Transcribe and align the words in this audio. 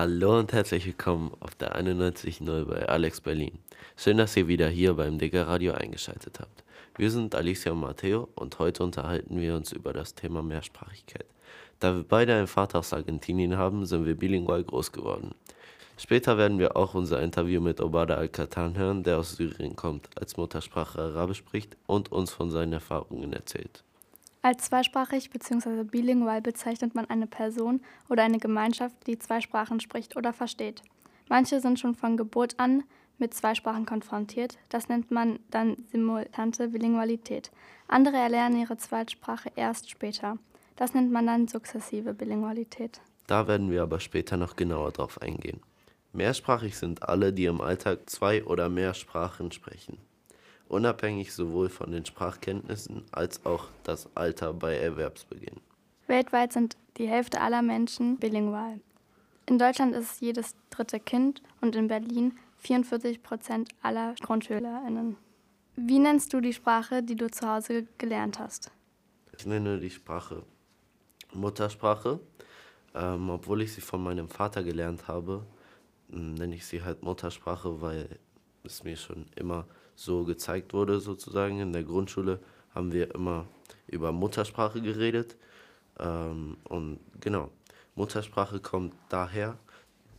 Hallo 0.00 0.38
und 0.38 0.52
herzlich 0.52 0.86
willkommen 0.86 1.32
auf 1.40 1.56
der 1.56 1.74
91.0 1.74 2.66
bei 2.66 2.88
Alex 2.88 3.20
Berlin. 3.20 3.58
Schön, 3.96 4.16
dass 4.16 4.36
ihr 4.36 4.46
wieder 4.46 4.68
hier 4.68 4.94
beim 4.94 5.18
Digger 5.18 5.48
Radio 5.48 5.72
eingeschaltet 5.72 6.38
habt. 6.38 6.62
Wir 6.96 7.10
sind 7.10 7.34
Alicia 7.34 7.72
und 7.72 7.80
Matteo 7.80 8.28
und 8.36 8.60
heute 8.60 8.84
unterhalten 8.84 9.40
wir 9.40 9.56
uns 9.56 9.72
über 9.72 9.92
das 9.92 10.14
Thema 10.14 10.40
Mehrsprachigkeit. 10.40 11.26
Da 11.80 11.96
wir 11.96 12.04
beide 12.04 12.36
einen 12.36 12.46
Vater 12.46 12.78
aus 12.78 12.92
Argentinien 12.92 13.56
haben, 13.56 13.86
sind 13.86 14.06
wir 14.06 14.14
bilingual 14.14 14.62
groß 14.62 14.92
geworden. 14.92 15.34
Später 15.96 16.38
werden 16.38 16.60
wir 16.60 16.76
auch 16.76 16.94
unser 16.94 17.20
Interview 17.20 17.60
mit 17.60 17.80
Obada 17.80 18.14
Al-Katan 18.14 18.78
hören, 18.78 19.02
der 19.02 19.18
aus 19.18 19.34
Syrien 19.34 19.74
kommt, 19.74 20.10
als 20.16 20.36
Muttersprache 20.36 21.00
Arabisch 21.00 21.38
spricht 21.38 21.76
und 21.88 22.12
uns 22.12 22.30
von 22.30 22.52
seinen 22.52 22.74
Erfahrungen 22.74 23.32
erzählt. 23.32 23.82
Als 24.40 24.66
zweisprachig 24.66 25.30
bzw. 25.30 25.82
bilingual 25.82 26.40
bezeichnet 26.40 26.94
man 26.94 27.06
eine 27.06 27.26
Person 27.26 27.80
oder 28.08 28.22
eine 28.22 28.38
Gemeinschaft, 28.38 28.94
die 29.06 29.18
zwei 29.18 29.40
Sprachen 29.40 29.80
spricht 29.80 30.16
oder 30.16 30.32
versteht. 30.32 30.82
Manche 31.28 31.60
sind 31.60 31.80
schon 31.80 31.94
von 31.96 32.16
Geburt 32.16 32.58
an 32.58 32.84
mit 33.18 33.34
zwei 33.34 33.56
Sprachen 33.56 33.84
konfrontiert. 33.84 34.56
Das 34.68 34.88
nennt 34.88 35.10
man 35.10 35.40
dann 35.50 35.76
simultante 35.90 36.68
Bilingualität. 36.68 37.50
Andere 37.88 38.16
erlernen 38.16 38.60
ihre 38.60 38.76
Zweitsprache 38.76 39.50
erst 39.56 39.90
später. 39.90 40.38
Das 40.76 40.94
nennt 40.94 41.10
man 41.10 41.26
dann 41.26 41.48
sukzessive 41.48 42.14
Bilingualität. 42.14 43.00
Da 43.26 43.48
werden 43.48 43.72
wir 43.72 43.82
aber 43.82 43.98
später 43.98 44.36
noch 44.36 44.54
genauer 44.54 44.92
drauf 44.92 45.20
eingehen. 45.20 45.60
Mehrsprachig 46.12 46.78
sind 46.78 47.02
alle, 47.02 47.32
die 47.32 47.46
im 47.46 47.60
Alltag 47.60 48.08
zwei 48.08 48.44
oder 48.44 48.68
mehr 48.68 48.94
Sprachen 48.94 49.50
sprechen 49.50 49.98
unabhängig 50.68 51.32
sowohl 51.32 51.68
von 51.68 51.90
den 51.90 52.04
Sprachkenntnissen 52.04 53.04
als 53.12 53.44
auch 53.44 53.66
das 53.84 54.08
Alter 54.16 54.52
bei 54.52 54.76
Erwerbsbeginn. 54.76 55.60
Weltweit 56.06 56.52
sind 56.52 56.76
die 56.96 57.08
Hälfte 57.08 57.40
aller 57.40 57.62
Menschen 57.62 58.16
bilingual. 58.18 58.80
In 59.46 59.58
Deutschland 59.58 59.94
ist 59.94 60.12
es 60.12 60.20
jedes 60.20 60.54
dritte 60.70 61.00
Kind 61.00 61.42
und 61.60 61.74
in 61.74 61.88
Berlin 61.88 62.38
44 62.58 63.22
Prozent 63.22 63.70
aller 63.82 64.14
GrundschülerInnen. 64.20 65.16
Wie 65.76 65.98
nennst 65.98 66.32
du 66.32 66.40
die 66.40 66.52
Sprache, 66.52 67.02
die 67.02 67.16
du 67.16 67.30
zu 67.30 67.48
Hause 67.48 67.86
gelernt 67.98 68.38
hast? 68.38 68.70
Ich 69.36 69.46
nenne 69.46 69.78
die 69.78 69.90
Sprache 69.90 70.42
Muttersprache. 71.32 72.20
Ähm, 72.94 73.30
obwohl 73.30 73.62
ich 73.62 73.72
sie 73.72 73.80
von 73.80 74.02
meinem 74.02 74.28
Vater 74.28 74.64
gelernt 74.64 75.08
habe, 75.08 75.44
nenne 76.08 76.54
ich 76.54 76.66
sie 76.66 76.82
halt 76.82 77.02
Muttersprache, 77.02 77.80
weil 77.80 78.18
es 78.64 78.82
mir 78.82 78.96
schon 78.96 79.26
immer 79.36 79.66
so 79.98 80.24
gezeigt 80.24 80.72
wurde, 80.72 81.00
sozusagen. 81.00 81.58
In 81.60 81.72
der 81.72 81.82
Grundschule 81.82 82.38
haben 82.74 82.92
wir 82.92 83.14
immer 83.14 83.46
über 83.88 84.12
Muttersprache 84.12 84.80
geredet. 84.80 85.36
Ähm, 85.98 86.56
und 86.64 87.00
genau, 87.20 87.50
Muttersprache 87.96 88.60
kommt 88.60 88.94
daher, 89.08 89.58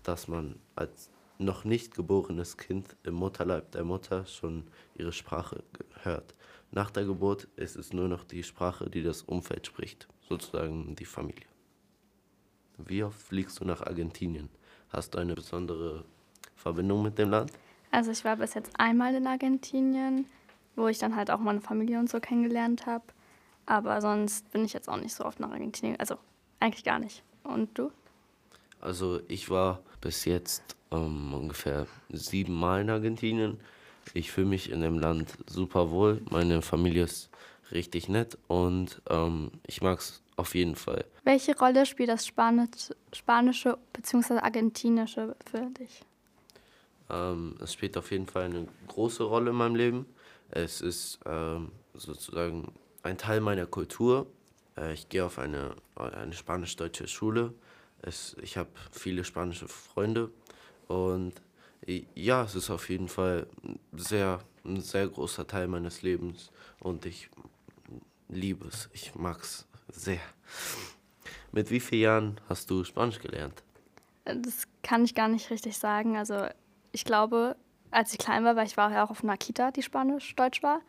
dass 0.03 0.27
man 0.27 0.55
als 0.75 1.09
noch 1.37 1.63
nicht 1.63 1.95
geborenes 1.95 2.57
Kind 2.57 2.97
im 3.03 3.13
Mutterleib 3.13 3.71
der 3.71 3.85
Mutter 3.85 4.25
schon 4.25 4.67
ihre 4.95 5.13
Sprache 5.13 5.63
hört. 6.03 6.35
Nach 6.71 6.91
der 6.91 7.05
Geburt 7.05 7.47
ist 7.55 7.77
es 7.77 7.93
nur 7.93 8.09
noch 8.09 8.25
die 8.25 8.43
Sprache, 8.43 8.89
die 8.89 9.01
das 9.01 9.21
Umfeld 9.21 9.65
spricht, 9.65 10.09
sozusagen 10.27 10.93
die 10.97 11.05
Familie. 11.05 11.47
Wie 12.77 13.03
oft 13.03 13.19
fliegst 13.21 13.61
du 13.61 13.65
nach 13.65 13.81
Argentinien? 13.81 14.49
Hast 14.89 15.13
du 15.13 15.19
eine 15.19 15.35
besondere 15.35 16.03
Verbindung 16.55 17.03
mit 17.03 17.17
dem 17.17 17.29
Land? 17.29 17.53
Also 17.91 18.11
ich 18.11 18.23
war 18.23 18.35
bis 18.35 18.53
jetzt 18.53 18.71
einmal 18.79 19.15
in 19.15 19.27
Argentinien, 19.27 20.25
wo 20.75 20.87
ich 20.87 20.99
dann 20.99 21.15
halt 21.15 21.31
auch 21.31 21.39
meine 21.39 21.61
Familie 21.61 21.99
und 21.99 22.09
so 22.09 22.19
kennengelernt 22.19 22.85
habe. 22.85 23.05
Aber 23.65 24.01
sonst 24.01 24.51
bin 24.51 24.65
ich 24.65 24.73
jetzt 24.73 24.89
auch 24.89 24.97
nicht 24.97 25.13
so 25.13 25.25
oft 25.25 25.39
nach 25.39 25.51
Argentinien. 25.51 25.99
Also 25.99 26.15
eigentlich 26.59 26.83
gar 26.83 26.99
nicht. 26.99 27.23
Und 27.43 27.77
du? 27.77 27.91
Also 28.81 29.19
ich 29.27 29.49
war 29.49 29.79
bis 30.01 30.25
jetzt 30.25 30.75
ähm, 30.91 31.33
ungefähr 31.33 31.87
sieben 32.09 32.53
Mal 32.53 32.81
in 32.81 32.89
Argentinien. 32.89 33.59
Ich 34.13 34.31
fühle 34.31 34.47
mich 34.47 34.71
in 34.71 34.81
dem 34.81 34.97
Land 34.97 35.33
super 35.47 35.91
wohl. 35.91 36.21
Meine 36.29 36.61
Familie 36.61 37.03
ist 37.03 37.29
richtig 37.71 38.09
nett 38.09 38.37
und 38.47 39.01
ähm, 39.09 39.51
ich 39.67 39.81
mag 39.81 39.99
es 39.99 40.23
auf 40.35 40.55
jeden 40.55 40.75
Fall. 40.75 41.05
Welche 41.23 41.57
Rolle 41.57 41.85
spielt 41.85 42.09
das 42.09 42.25
Spanisch, 42.25 42.91
Spanische 43.13 43.77
bzw. 43.93 44.39
Argentinische 44.39 45.35
für 45.45 45.67
dich? 45.79 46.01
Ähm, 47.09 47.55
es 47.61 47.73
spielt 47.73 47.97
auf 47.97 48.11
jeden 48.11 48.27
Fall 48.27 48.43
eine 48.43 48.67
große 48.87 49.23
Rolle 49.23 49.51
in 49.51 49.55
meinem 49.55 49.75
Leben. 49.75 50.05
Es 50.49 50.81
ist 50.81 51.19
ähm, 51.25 51.71
sozusagen 51.93 52.73
ein 53.03 53.17
Teil 53.17 53.41
meiner 53.41 53.65
Kultur. 53.65 54.27
Äh, 54.77 54.93
ich 54.93 55.09
gehe 55.09 55.25
auf 55.25 55.39
eine, 55.39 55.75
eine 55.95 56.33
spanisch-deutsche 56.33 57.07
Schule. 57.07 57.53
Es, 58.01 58.35
ich 58.41 58.57
habe 58.57 58.69
viele 58.91 59.23
spanische 59.23 59.67
Freunde 59.67 60.31
und 60.87 61.33
ja, 62.13 62.43
es 62.43 62.55
ist 62.55 62.69
auf 62.69 62.89
jeden 62.89 63.07
Fall 63.07 63.47
sehr, 63.93 64.39
ein 64.63 64.81
sehr 64.81 65.07
großer 65.07 65.47
Teil 65.47 65.67
meines 65.67 66.01
Lebens 66.01 66.51
und 66.79 67.05
ich 67.05 67.29
liebe 68.27 68.67
es. 68.67 68.89
Ich 68.93 69.15
mag 69.15 69.41
es 69.41 69.65
sehr. 69.87 70.19
Mit 71.51 71.71
wie 71.71 71.79
vielen 71.79 72.01
Jahren 72.01 72.41
hast 72.47 72.69
du 72.69 72.83
Spanisch 72.83 73.19
gelernt? 73.19 73.63
Das 74.25 74.63
kann 74.83 75.03
ich 75.03 75.15
gar 75.15 75.27
nicht 75.27 75.49
richtig 75.49 75.77
sagen. 75.77 76.15
Also 76.15 76.47
ich 76.91 77.05
glaube, 77.05 77.55
als 77.91 78.11
ich 78.13 78.19
klein 78.19 78.43
war, 78.43 78.55
weil 78.55 78.67
ich 78.67 78.77
war 78.77 78.91
ja 78.91 79.03
auch 79.03 79.09
auf 79.09 79.23
einer 79.23 79.37
Kita, 79.37 79.71
die 79.71 79.81
Spanisch-Deutsch 79.81 80.63
war. 80.63 80.81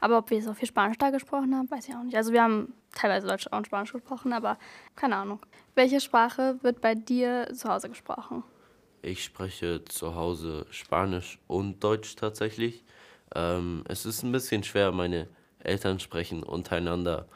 Aber 0.00 0.18
ob 0.18 0.30
wir 0.30 0.42
so 0.42 0.54
viel 0.54 0.68
Spanisch 0.68 0.98
da 0.98 1.10
gesprochen 1.10 1.54
haben, 1.54 1.70
weiß 1.70 1.88
ich 1.88 1.94
auch 1.94 2.02
nicht. 2.02 2.16
Also 2.16 2.32
wir 2.32 2.42
haben 2.42 2.72
teilweise 2.94 3.26
Deutsch 3.26 3.46
und 3.48 3.66
Spanisch 3.66 3.92
gesprochen, 3.92 4.32
aber 4.32 4.58
keine 4.94 5.16
Ahnung. 5.16 5.40
Welche 5.74 6.00
Sprache 6.00 6.58
wird 6.62 6.80
bei 6.80 6.94
dir 6.94 7.48
zu 7.52 7.68
Hause 7.68 7.88
gesprochen? 7.88 8.44
Ich 9.02 9.24
spreche 9.24 9.84
zu 9.84 10.14
Hause 10.14 10.66
Spanisch 10.70 11.38
und 11.46 11.82
Deutsch 11.82 12.16
tatsächlich. 12.16 12.84
Ähm, 13.34 13.84
es 13.88 14.06
ist 14.06 14.22
ein 14.22 14.32
bisschen 14.32 14.62
schwer, 14.62 14.92
meine 14.92 15.28
Eltern 15.60 16.00
sprechen 16.00 16.42
untereinander 16.42 17.26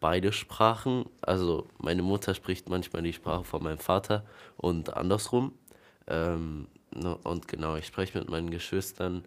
beide 0.00 0.32
Sprachen. 0.32 1.06
Also 1.20 1.66
meine 1.78 2.02
Mutter 2.02 2.34
spricht 2.34 2.68
manchmal 2.68 3.02
die 3.02 3.12
Sprache 3.12 3.44
von 3.44 3.62
meinem 3.62 3.78
Vater 3.78 4.24
und 4.56 4.96
andersrum. 4.96 5.52
Ähm, 6.06 6.68
und 7.06 7.48
genau, 7.48 7.76
ich 7.76 7.86
spreche 7.86 8.18
mit 8.18 8.28
meinen 8.28 8.50
Geschwistern 8.50 9.24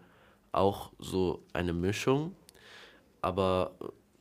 auch 0.52 0.92
so 0.98 1.42
eine 1.52 1.72
Mischung, 1.72 2.34
aber 3.20 3.72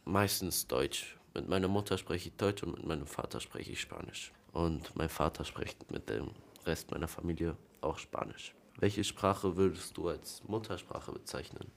meistens 0.06 0.68
Deutsch. 0.68 1.18
Mit 1.34 1.48
meiner 1.48 1.68
Mutter 1.68 1.98
spreche 1.98 2.30
ich 2.30 2.36
Deutsch 2.36 2.64
und 2.64 2.76
mit 2.76 2.86
meinem 2.86 3.08
Vater 3.08 3.40
spreche 3.40 3.72
ich 3.72 3.82
Spanisch. 3.82 4.32
Und 4.54 4.96
mein 4.96 5.10
Vater 5.10 5.46
spricht 5.46 5.92
mit 5.92 6.10
dem 6.10 6.32
Rest 6.66 6.92
meiner 6.92 7.08
Familie 7.08 7.56
auch 7.82 7.98
Spanisch. 7.98 8.54
Welche 8.80 9.04
Sprache 9.04 9.56
würdest 9.56 9.96
du 9.98 10.10
als 10.10 10.42
Muttersprache 10.48 11.12
bezeichnen? 11.12 11.72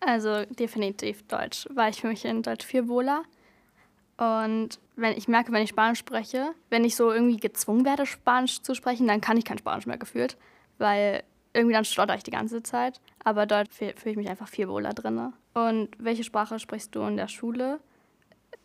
Also 0.00 0.44
definitiv 0.46 1.26
Deutsch, 1.26 1.68
weil 1.74 1.90
ich 1.90 2.00
für 2.00 2.08
mich 2.08 2.24
in 2.24 2.42
Deutsch 2.42 2.64
viel 2.64 2.88
wohler. 2.88 3.24
Und 4.16 4.78
wenn 4.96 5.16
ich 5.16 5.28
merke, 5.28 5.52
wenn 5.52 5.62
ich 5.62 5.70
Spanisch 5.70 5.98
spreche, 5.98 6.54
wenn 6.70 6.84
ich 6.84 6.96
so 6.96 7.10
irgendwie 7.10 7.38
gezwungen 7.38 7.84
werde, 7.84 8.06
Spanisch 8.06 8.62
zu 8.62 8.74
sprechen, 8.74 9.08
dann 9.08 9.20
kann 9.20 9.36
ich 9.36 9.44
kein 9.44 9.58
Spanisch 9.58 9.86
mehr 9.86 9.98
gefühlt 9.98 10.36
weil 10.78 11.22
irgendwie 11.52 11.74
dann 11.74 11.84
stotter 11.84 12.14
ich 12.14 12.22
die 12.22 12.30
ganze 12.30 12.62
Zeit. 12.62 13.00
Aber 13.22 13.46
dort 13.46 13.72
fühle 13.72 13.94
ich 14.04 14.16
mich 14.16 14.28
einfach 14.28 14.48
viel 14.48 14.68
wohler 14.68 14.92
drin. 14.92 15.32
Und 15.54 15.88
welche 15.98 16.24
Sprache 16.24 16.58
sprichst 16.58 16.94
du 16.94 17.02
in 17.02 17.16
der 17.16 17.28
Schule? 17.28 17.80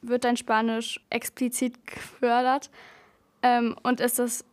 Wird 0.01 0.23
dein 0.23 0.37
Spanisch 0.37 0.99
explizit 1.09 1.85
gefördert? 1.85 2.69
Ähm, 3.41 3.75
und 3.83 3.99
ist 3.99 4.19
es 4.19 4.43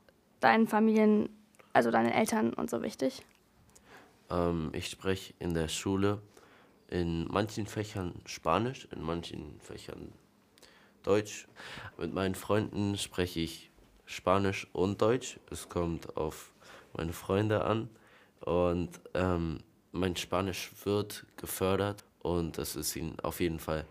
deinen 0.41 0.69
Familien, 0.69 1.29
also 1.73 1.91
deinen 1.91 2.11
Eltern 2.11 2.53
und 2.53 2.71
so 2.71 2.83
wichtig? 2.83 3.23
Ähm, 4.31 4.71
ich 4.73 4.89
spreche 4.89 5.35
in 5.39 5.55
der 5.55 5.69
Schule 5.69 6.21
in 6.89 7.27
manchen 7.29 7.67
Fächern 7.67 8.15
Spanisch, 8.27 8.87
in 8.93 9.03
manchen 9.03 9.59
Fächern 9.61 10.13
Deutsch. 11.03 11.49
Mit 11.99 12.13
meinen 12.13 12.35
Freunden 12.35 12.97
spreche 12.97 13.41
ich 13.41 13.71
Spanisch 14.05 14.69
und 14.73 15.03
Deutsch. 15.03 15.39
Es 15.51 15.69
kommt 15.69 16.17
auf 16.17 16.53
meine 16.97 17.13
Freunde 17.13 17.65
an 17.65 17.89
und 18.41 19.01
ähm, 19.15 19.61
mein 19.93 20.17
Spanisch 20.17 20.71
wird 20.85 21.27
gefördert 21.37 22.05
und 22.21 22.59
es 22.59 22.77
ist 22.77 22.97
ihnen 22.97 23.19
auf 23.21 23.41
jeden 23.41 23.59
Fall 23.59 23.87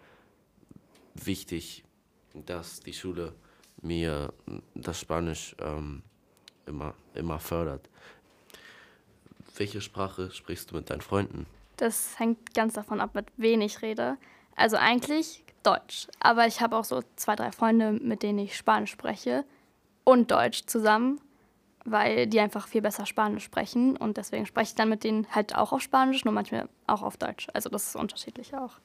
wichtig, 1.13 1.83
dass 2.33 2.79
die 2.79 2.93
Schule 2.93 3.33
mir 3.81 4.33
das 4.73 4.99
Spanisch 4.99 5.55
ähm, 5.59 6.03
immer, 6.65 6.93
immer 7.13 7.39
fördert. 7.39 7.89
Welche 9.55 9.81
Sprache 9.81 10.31
sprichst 10.31 10.71
du 10.71 10.75
mit 10.75 10.89
deinen 10.89 11.01
Freunden? 11.01 11.45
Das 11.77 12.19
hängt 12.19 12.53
ganz 12.53 12.73
davon 12.73 12.99
ab, 12.99 13.15
mit 13.15 13.27
wem 13.37 13.61
ich 13.61 13.81
rede. 13.81 14.17
Also 14.55 14.77
eigentlich 14.77 15.43
Deutsch, 15.63 16.07
aber 16.19 16.47
ich 16.47 16.61
habe 16.61 16.75
auch 16.75 16.83
so 16.83 17.03
zwei, 17.15 17.35
drei 17.35 17.51
Freunde, 17.51 17.93
mit 17.93 18.21
denen 18.21 18.39
ich 18.39 18.55
Spanisch 18.55 18.91
spreche 18.91 19.45
und 20.03 20.31
Deutsch 20.31 20.65
zusammen 20.65 21.19
weil 21.85 22.27
die 22.27 22.39
einfach 22.39 22.67
viel 22.67 22.81
besser 22.81 23.05
Spanisch 23.05 23.43
sprechen 23.43 23.95
und 23.95 24.17
deswegen 24.17 24.45
spreche 24.45 24.69
ich 24.69 24.75
dann 24.75 24.89
mit 24.89 25.03
denen 25.03 25.27
halt 25.33 25.55
auch 25.55 25.71
auf 25.71 25.81
Spanisch, 25.81 26.25
nur 26.25 26.33
manchmal 26.33 26.67
auch 26.87 27.03
auf 27.03 27.15
Deutsch. 27.15 27.47
Also 27.53 27.69
das 27.69 27.87
ist 27.87 27.95
unterschiedlich 27.95 28.55
auch. 28.55 28.79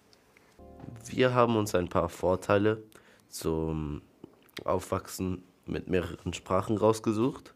Wir 1.07 1.35
haben 1.35 1.57
uns 1.57 1.75
ein 1.75 1.89
paar 1.89 2.11
Vorteile 2.11 2.83
zum 3.29 4.03
Aufwachsen 4.65 5.43
mit 5.65 5.89
mehreren 5.89 6.35
Sprachen 6.35 6.77
rausgesucht. 6.77 7.55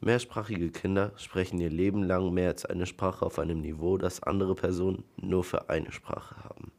Mehrsprachige 0.00 0.70
Kinder 0.70 1.12
sprechen 1.16 1.60
ihr 1.60 1.70
Leben 1.70 2.02
lang 2.02 2.32
mehr 2.34 2.48
als 2.48 2.66
eine 2.66 2.86
Sprache 2.86 3.24
auf 3.24 3.38
einem 3.38 3.60
Niveau, 3.60 3.96
das 3.96 4.22
andere 4.22 4.54
Personen 4.54 5.04
nur 5.16 5.44
für 5.44 5.70
eine 5.70 5.92
Sprache 5.92 6.44
haben. 6.44 6.72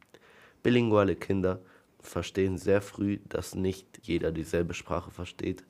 Bilinguale 0.62 1.16
Kinder 1.16 1.60
verstehen 2.00 2.58
sehr 2.58 2.82
früh, 2.82 3.18
dass 3.28 3.54
nicht 3.54 3.86
jeder 4.02 4.30
dieselbe 4.30 4.74
Sprache 4.74 5.10
versteht 5.10 5.64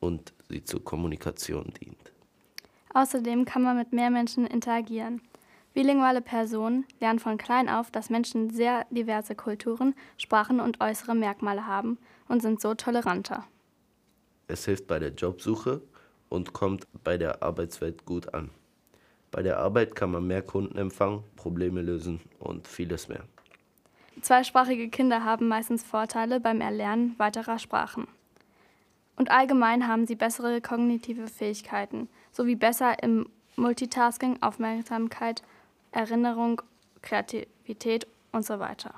und 0.00 0.32
sie 0.48 0.64
zur 0.64 0.84
Kommunikation 0.84 1.72
dient. 1.80 2.12
Außerdem 2.94 3.44
kann 3.44 3.62
man 3.62 3.76
mit 3.76 3.92
mehr 3.92 4.10
Menschen 4.10 4.46
interagieren. 4.46 5.20
Bilinguale 5.74 6.20
Personen 6.20 6.86
lernen 7.00 7.18
von 7.18 7.38
klein 7.38 7.68
auf, 7.68 7.90
dass 7.90 8.10
Menschen 8.10 8.50
sehr 8.50 8.86
diverse 8.90 9.34
Kulturen, 9.34 9.94
Sprachen 10.16 10.60
und 10.60 10.80
äußere 10.80 11.14
Merkmale 11.14 11.66
haben 11.66 11.98
und 12.26 12.42
sind 12.42 12.60
so 12.60 12.74
toleranter. 12.74 13.44
Es 14.48 14.64
hilft 14.64 14.86
bei 14.86 14.98
der 14.98 15.10
Jobsuche 15.10 15.82
und 16.28 16.52
kommt 16.52 16.86
bei 17.04 17.18
der 17.18 17.42
Arbeitswelt 17.42 18.06
gut 18.06 18.34
an. 18.34 18.50
Bei 19.30 19.42
der 19.42 19.58
Arbeit 19.58 19.94
kann 19.94 20.10
man 20.10 20.26
mehr 20.26 20.42
Kunden 20.42 20.78
empfangen, 20.78 21.22
Probleme 21.36 21.82
lösen 21.82 22.20
und 22.38 22.66
vieles 22.66 23.08
mehr. 23.08 23.24
Zweisprachige 24.22 24.88
Kinder 24.88 25.22
haben 25.22 25.48
meistens 25.48 25.84
Vorteile 25.84 26.40
beim 26.40 26.60
Erlernen 26.60 27.14
weiterer 27.18 27.58
Sprachen. 27.58 28.08
Und 29.18 29.32
allgemein 29.32 29.88
haben 29.88 30.06
sie 30.06 30.14
bessere 30.14 30.60
kognitive 30.60 31.26
Fähigkeiten 31.26 32.08
sowie 32.30 32.54
besser 32.54 33.02
im 33.02 33.28
Multitasking, 33.56 34.40
Aufmerksamkeit, 34.42 35.42
Erinnerung, 35.90 36.62
Kreativität 37.02 38.06
und 38.30 38.46
so 38.46 38.60
weiter. 38.60 38.94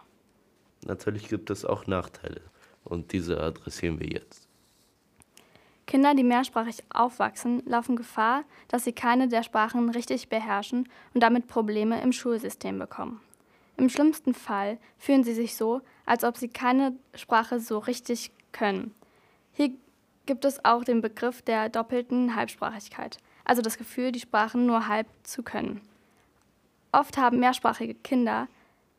Natürlich 0.85 1.29
gibt 1.29 1.49
es 1.49 1.65
auch 1.65 1.87
Nachteile 1.87 2.43
und 2.85 3.13
diese 3.13 3.41
adressieren 3.41 3.99
wir 3.99 4.09
jetzt. 4.09 4.47
Kinder, 5.87 6.15
die 6.15 6.23
mehrsprachig 6.23 6.85
aufwachsen, 6.91 7.63
laufen 7.65 7.97
Gefahr, 7.97 8.45
dass 8.69 8.85
sie 8.85 8.93
keine 8.93 9.27
der 9.27 9.43
Sprachen 9.43 9.89
richtig 9.89 10.29
beherrschen 10.29 10.89
und 11.15 11.23
damit 11.23 11.49
Probleme 11.49 12.01
im 12.03 12.13
Schulsystem 12.13 12.79
bekommen. 12.79 13.21
Im 13.79 13.89
schlimmsten 13.89 14.35
Fall 14.35 14.79
fühlen 14.99 15.25
sie 15.25 15.33
sich 15.33 15.57
so, 15.57 15.81
als 16.05 16.25
ob 16.25 16.37
sie 16.37 16.49
keine 16.49 16.93
Sprache 17.15 17.59
so 17.59 17.79
richtig 17.79 18.31
können. 18.53 18.95
Hier 19.53 19.71
gibt 20.31 20.45
es 20.45 20.65
auch 20.65 20.85
den 20.85 21.01
Begriff 21.01 21.43
der 21.43 21.69
doppelten 21.69 22.37
Halbsprachigkeit, 22.37 23.19
also 23.45 23.63
das 23.63 23.77
Gefühl, 23.77 24.13
die 24.13 24.21
Sprachen 24.21 24.65
nur 24.65 24.87
halb 24.87 25.09
zu 25.25 25.43
können. 25.43 25.81
Oft 26.93 27.19
haben 27.19 27.41
mehrsprachige 27.41 27.95
Kinder 27.95 28.47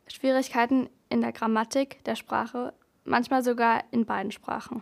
Schwierigkeiten 0.09 0.89
in 1.07 1.21
der 1.21 1.31
Grammatik 1.31 2.03
der 2.03 2.17
Sprache, 2.17 2.73
manchmal 3.05 3.45
sogar 3.45 3.81
in 3.91 4.05
beiden 4.05 4.33
Sprachen. 4.33 4.81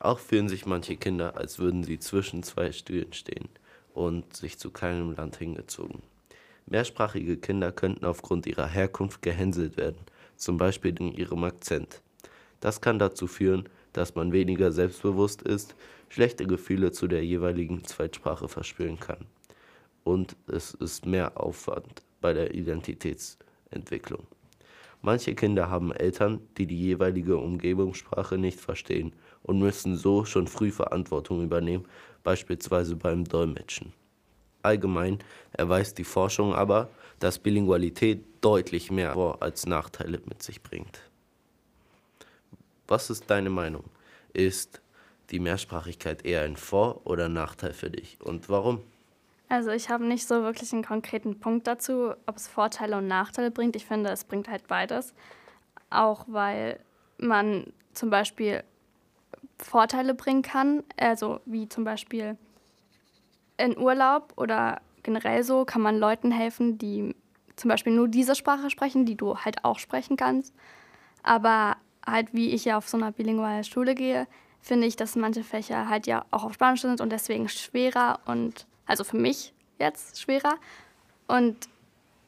Auch 0.00 0.18
fühlen 0.18 0.48
sich 0.48 0.66
manche 0.66 0.96
Kinder, 0.96 1.36
als 1.36 1.60
würden 1.60 1.84
sie 1.84 2.00
zwischen 2.00 2.42
zwei 2.42 2.72
Stühlen 2.72 3.12
stehen 3.12 3.48
und 3.92 4.36
sich 4.36 4.58
zu 4.58 4.72
keinem 4.72 5.14
Land 5.14 5.36
hingezogen. 5.36 6.02
Mehrsprachige 6.66 7.36
Kinder 7.36 7.70
könnten 7.70 8.04
aufgrund 8.06 8.46
ihrer 8.46 8.66
Herkunft 8.66 9.22
gehänselt 9.22 9.76
werden, 9.76 10.00
zum 10.34 10.56
Beispiel 10.56 10.98
in 10.98 11.12
ihrem 11.12 11.44
Akzent. 11.44 12.02
Das 12.58 12.80
kann 12.80 12.98
dazu 12.98 13.28
führen, 13.28 13.68
dass 13.94 14.14
man 14.14 14.32
weniger 14.32 14.70
selbstbewusst 14.70 15.40
ist, 15.40 15.74
schlechte 16.10 16.46
Gefühle 16.46 16.92
zu 16.92 17.06
der 17.06 17.24
jeweiligen 17.24 17.82
Zweitsprache 17.84 18.48
verspüren 18.48 19.00
kann. 19.00 19.24
Und 20.04 20.36
es 20.46 20.74
ist 20.74 21.06
mehr 21.06 21.40
Aufwand 21.40 22.02
bei 22.20 22.34
der 22.34 22.54
Identitätsentwicklung. 22.54 24.26
Manche 25.00 25.34
Kinder 25.34 25.70
haben 25.70 25.92
Eltern, 25.92 26.40
die 26.56 26.66
die 26.66 26.78
jeweilige 26.78 27.36
Umgebungssprache 27.36 28.38
nicht 28.38 28.60
verstehen 28.60 29.12
und 29.42 29.58
müssen 29.58 29.96
so 29.96 30.24
schon 30.24 30.46
früh 30.46 30.70
Verantwortung 30.70 31.42
übernehmen, 31.42 31.84
beispielsweise 32.22 32.96
beim 32.96 33.24
Dolmetschen. 33.24 33.92
Allgemein 34.62 35.18
erweist 35.52 35.98
die 35.98 36.04
Forschung 36.04 36.54
aber, 36.54 36.88
dass 37.18 37.38
Bilingualität 37.38 38.24
deutlich 38.40 38.90
mehr 38.90 39.12
Vor- 39.12 39.42
als 39.42 39.66
Nachteile 39.66 40.20
mit 40.26 40.42
sich 40.42 40.62
bringt. 40.62 41.02
Was 42.86 43.10
ist 43.10 43.30
deine 43.30 43.50
Meinung? 43.50 43.84
Ist 44.32 44.80
die 45.30 45.38
Mehrsprachigkeit 45.38 46.24
eher 46.24 46.42
ein 46.42 46.56
Vor- 46.56 47.00
oder 47.04 47.28
Nachteil 47.28 47.72
für 47.72 47.90
dich 47.90 48.18
und 48.20 48.48
warum? 48.48 48.82
Also 49.48 49.70
ich 49.70 49.88
habe 49.88 50.04
nicht 50.04 50.26
so 50.26 50.42
wirklich 50.42 50.72
einen 50.72 50.84
konkreten 50.84 51.38
Punkt 51.38 51.66
dazu, 51.66 52.14
ob 52.26 52.36
es 52.36 52.48
Vorteile 52.48 52.98
und 52.98 53.06
Nachteile 53.06 53.50
bringt. 53.50 53.76
Ich 53.76 53.86
finde, 53.86 54.10
es 54.10 54.24
bringt 54.24 54.48
halt 54.48 54.66
beides. 54.66 55.14
Auch 55.90 56.24
weil 56.26 56.80
man 57.18 57.72
zum 57.92 58.10
Beispiel 58.10 58.64
Vorteile 59.58 60.14
bringen 60.14 60.42
kann, 60.42 60.82
also 60.96 61.40
wie 61.44 61.68
zum 61.68 61.84
Beispiel 61.84 62.36
in 63.56 63.78
Urlaub 63.78 64.32
oder 64.36 64.80
generell 65.02 65.44
so 65.44 65.64
kann 65.64 65.82
man 65.82 65.98
Leuten 65.98 66.32
helfen, 66.32 66.78
die 66.78 67.14
zum 67.56 67.68
Beispiel 67.68 67.94
nur 67.94 68.08
diese 68.08 68.34
Sprache 68.34 68.70
sprechen, 68.70 69.06
die 69.06 69.16
du 69.16 69.36
halt 69.36 69.64
auch 69.64 69.78
sprechen 69.78 70.16
kannst. 70.16 70.52
Aber 71.22 71.76
halt, 72.06 72.32
wie 72.32 72.50
ich 72.50 72.64
ja 72.64 72.76
auf 72.76 72.88
so 72.88 72.96
einer 72.96 73.12
bilingualen 73.12 73.64
Schule 73.64 73.94
gehe, 73.94 74.26
finde 74.60 74.86
ich, 74.86 74.96
dass 74.96 75.16
manche 75.16 75.44
Fächer 75.44 75.88
halt 75.88 76.06
ja 76.06 76.24
auch 76.30 76.44
auf 76.44 76.54
Spanisch 76.54 76.82
sind 76.82 77.00
und 77.00 77.10
deswegen 77.10 77.48
schwerer 77.48 78.20
und 78.24 78.66
also 78.86 79.04
für 79.04 79.16
mich 79.16 79.52
jetzt 79.78 80.20
schwerer. 80.20 80.56
Und 81.26 81.68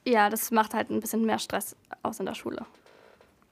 ja, 0.05 0.31
das 0.31 0.51
macht 0.51 0.75
halt 0.75 0.91
ein 0.91 1.01
bisschen 1.01 1.25
mehr 1.25 1.39
Stress 1.39 1.77
aus 2.03 2.21
in 2.21 2.27
der 2.27 2.35
Schule. 2.35 2.65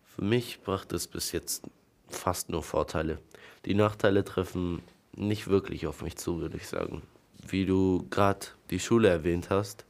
Für 0.04 0.22
mich 0.22 0.60
brachte 0.62 0.96
es 0.96 1.06
bis 1.06 1.32
jetzt 1.32 1.64
fast 2.08 2.50
nur 2.50 2.62
Vorteile. 2.62 3.18
Die 3.64 3.74
Nachteile 3.74 4.24
treffen 4.24 4.82
nicht 5.16 5.48
wirklich 5.48 5.86
auf 5.86 6.02
mich 6.02 6.16
zu, 6.16 6.40
würde 6.40 6.56
ich 6.56 6.68
sagen. 6.68 7.02
Wie 7.46 7.66
du 7.66 8.06
gerade 8.10 8.46
die 8.70 8.80
Schule 8.80 9.08
erwähnt 9.08 9.50
hast, 9.50 9.84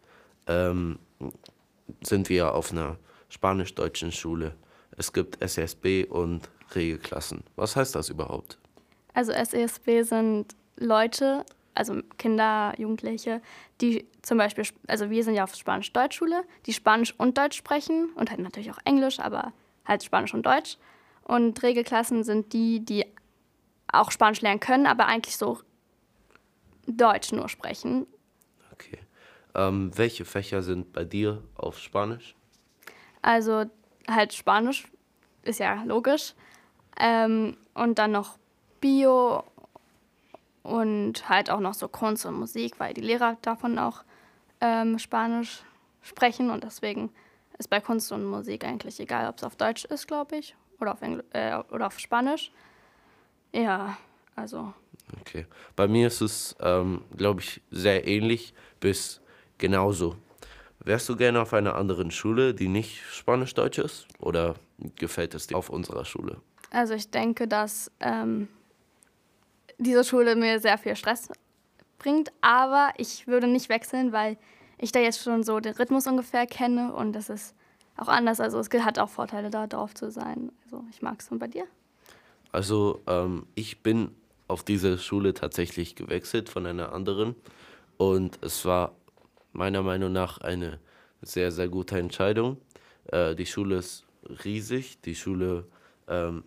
ähm, 0.47 0.99
sind 2.03 2.29
wir 2.29 2.55
auf 2.55 2.73
einer 2.73 2.97
spanisch-deutschen 3.29 4.13
Schule. 4.13 4.55
Es 4.97 5.13
gibt 5.13 5.43
SSB 5.43 6.05
und 6.05 6.49
Regelklassen. 6.75 7.45
Was 7.57 7.77
heißt 7.77 7.95
das 7.95 8.09
überhaupt? 8.09 8.59
Also 9.13 9.33
SESB 9.33 10.03
sind 10.03 10.55
Leute, 10.77 11.45
also 11.75 12.01
Kinder, 12.19 12.75
Jugendliche, 12.79 13.41
die 13.81 14.07
zum 14.23 14.39
Beispiel, 14.39 14.65
also 14.87 15.11
wir 15.11 15.23
sind 15.25 15.35
ja 15.35 15.45
auf 15.45 15.55
Spanisch-Deutsch-Schule, 15.55 16.45
die 16.67 16.73
Spanisch 16.73 17.15
und 17.19 17.39
Deutsch 17.39 17.57
sprechen 17.57 18.11
und 18.17 18.31
halt 18.31 18.41
natürlich 18.41 18.71
auch 18.71 18.79
Englisch, 18.85 19.21
aber 19.21 19.53
halt 19.85 20.03
Spanisch 20.03 20.35
und 20.35 20.45
Deutsch. 20.47 20.79
Und 21.23 21.63
Regelklassen 21.63 22.25
sind 22.25 22.53
die, 22.53 22.85
die 22.85 23.07
auch 23.89 24.11
Spanisch 24.11 24.41
lernen 24.41 24.61
können, 24.61 24.87
aber 24.87 25.07
eigentlich 25.07 25.37
so 25.37 25.61
Deutsch 26.87 27.33
nur 27.33 27.49
sprechen. 27.49 28.07
Okay. 28.73 28.99
Ähm, 29.55 29.97
welche 29.97 30.25
Fächer 30.25 30.63
sind 30.63 30.93
bei 30.93 31.05
dir 31.05 31.43
auf 31.55 31.79
Spanisch? 31.79 32.35
Also 33.23 33.65
halt 34.09 34.33
Spanisch 34.33 34.87
ist 35.43 35.61
ja 35.61 35.83
logisch. 35.85 36.35
Ähm, 36.99 37.57
und 37.75 37.99
dann 37.99 38.13
noch 38.13 38.39
Bio 38.81 39.45
und 40.63 41.29
halt 41.29 41.51
auch 41.51 41.61
noch 41.61 41.75
so 41.75 41.89
Kunst 41.89 42.25
und 42.27 42.35
Musik, 42.35 42.79
weil 42.79 42.95
die 42.95 43.01
Lehrer 43.01 43.37
davon 43.43 43.79
auch 43.79 44.05
ähm, 44.61 44.99
Spanisch 44.99 45.63
sprechen 46.03 46.51
und 46.51 46.65
deswegen 46.65 47.11
ist 47.59 47.69
bei 47.69 47.81
Kunst 47.81 48.11
und 48.13 48.25
Musik 48.25 48.65
eigentlich 48.65 48.99
egal, 49.01 49.29
ob 49.29 49.37
es 49.39 49.45
auf 49.45 49.57
Deutsch 49.57 49.85
ist, 49.85 50.07
glaube 50.07 50.37
ich, 50.37 50.57
oder 50.81 50.93
auf, 50.93 51.03
Engl 51.03 51.25
äh, 51.31 51.57
oder 51.71 51.87
auf 51.87 51.99
Spanisch. 51.99 52.51
Ja, 53.53 53.97
also. 54.35 54.73
Okay. 55.21 55.47
Bei 55.77 55.87
mir 55.87 56.09
ist 56.09 56.21
es, 56.21 56.57
ähm, 56.61 57.03
glaube 57.17 57.41
ich, 57.41 57.61
sehr 57.71 58.07
ähnlich 58.07 58.55
bis 58.81 59.21
genauso. 59.59 60.17
Wärst 60.85 61.09
du 61.09 61.17
gerne 61.17 61.41
auf 61.41 61.55
einer 61.55 61.77
anderen 61.77 62.11
Schule, 62.11 62.53
die 62.55 62.69
nicht 62.69 63.03
Spanisch-Deutsch 63.11 63.79
ist? 63.79 64.07
Oder 64.19 64.55
gefällt 64.97 65.35
es 65.35 65.47
dir 65.47 65.57
auf 65.57 65.71
unserer 65.71 66.05
Schule? 66.05 66.37
Also 66.71 66.93
ich 66.93 67.11
denke, 67.11 67.49
dass 67.49 67.91
ähm, 68.01 68.49
diese 69.79 70.05
Schule 70.05 70.37
mir 70.37 70.61
sehr 70.61 70.77
viel 70.77 70.95
Stress 70.95 71.29
bringt, 71.99 72.33
aber 72.43 72.91
ich 72.99 73.27
würde 73.27 73.47
nicht 73.47 73.71
wechseln, 73.71 74.13
weil 74.13 74.37
ich 74.77 74.93
da 74.93 75.01
jetzt 75.01 75.23
schon 75.23 75.43
so 75.43 75.59
den 75.59 75.75
Rhythmus 75.75 76.07
ungefähr 76.07 76.47
kenne 76.47 76.93
und 76.93 77.15
das 77.15 77.31
ist 77.31 77.55
auch 77.97 78.09
anders. 78.09 78.41
Also 78.41 78.59
es 78.59 78.69
hat 78.85 78.99
auch 78.99 79.09
Vorteile, 79.09 79.49
da 79.49 79.67
drauf 79.67 79.95
zu 79.95 80.11
sein. 80.11 80.53
Also 80.65 80.85
ich 80.91 81.01
mag 81.01 81.21
es. 81.21 81.31
Und 81.31 81.39
bei 81.39 81.47
dir? 81.47 81.65
Also 82.53 83.01
ähm, 83.07 83.47
ich 83.55 83.83
bin 83.83 84.11
auf 84.49 84.63
diese 84.63 84.99
Schule 84.99 85.33
tatsächlich 85.33 85.95
gewechselt 85.95 86.51
von 86.51 86.67
einer 86.67 86.93
anderen 86.93 87.35
und 87.97 88.39
es 88.43 88.67
war 88.67 88.93
meiner 89.55 89.83
Meinung 89.83 90.13
nach 90.13 90.39
eine 90.39 90.79
sehr, 91.23 91.51
sehr 91.53 91.69
gute 91.69 91.99
Entscheidung. 91.99 92.59
Äh, 93.07 93.35
die 93.35 93.47
Schule 93.47 93.77
ist 93.77 94.05
riesig, 94.45 95.01
die 95.03 95.15
Schule 95.15 95.67
ähm, 96.09 96.45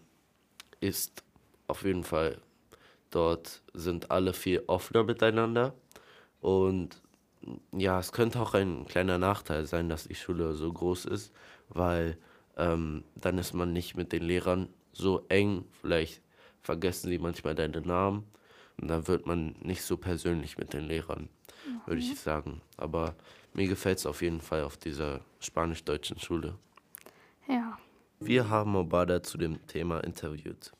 ist 0.79 1.23
auf 1.67 1.83
jeden 1.83 2.03
Fall 2.03 2.37
Dort 3.11 3.61
sind 3.73 4.11
alle 4.11 4.33
viel 4.33 4.63
offener 4.67 5.03
miteinander. 5.03 5.73
Und 6.41 7.01
ja, 7.71 7.99
es 7.99 8.11
könnte 8.11 8.39
auch 8.39 8.53
ein 8.53 8.85
kleiner 8.85 9.17
Nachteil 9.17 9.65
sein, 9.65 9.89
dass 9.89 10.07
die 10.07 10.15
Schule 10.15 10.53
so 10.53 10.71
groß 10.71 11.05
ist, 11.05 11.33
weil 11.69 12.17
ähm, 12.57 13.03
dann 13.15 13.37
ist 13.37 13.53
man 13.53 13.73
nicht 13.73 13.95
mit 13.95 14.11
den 14.11 14.23
Lehrern 14.23 14.69
so 14.91 15.25
eng. 15.29 15.65
Vielleicht 15.81 16.21
vergessen 16.61 17.09
sie 17.09 17.19
manchmal 17.19 17.55
deinen 17.55 17.87
Namen 17.87 18.25
Und 18.79 18.89
da 18.89 19.07
wird 19.07 19.25
man 19.25 19.55
nicht 19.61 19.83
so 19.83 19.97
persönlich 19.97 20.57
mit 20.57 20.73
den 20.73 20.83
Lehrern, 20.85 21.29
würde 21.85 22.01
ich 22.01 22.19
sagen. 22.19 22.61
Aber 22.77 23.15
mir 23.53 23.67
gefällt 23.67 23.99
es 23.99 24.05
auf 24.05 24.21
jeden 24.21 24.41
Fall 24.41 24.63
auf 24.63 24.77
dieser 24.77 25.21
spanisch-deutschen 25.39 26.19
Schule. 26.19 26.55
Ja. 27.47 27.77
Wir 28.19 28.49
haben 28.49 28.75
Obada 28.75 29.21
zu 29.21 29.37
dem 29.37 29.65
Thema 29.67 30.03
interviewt. 30.03 30.71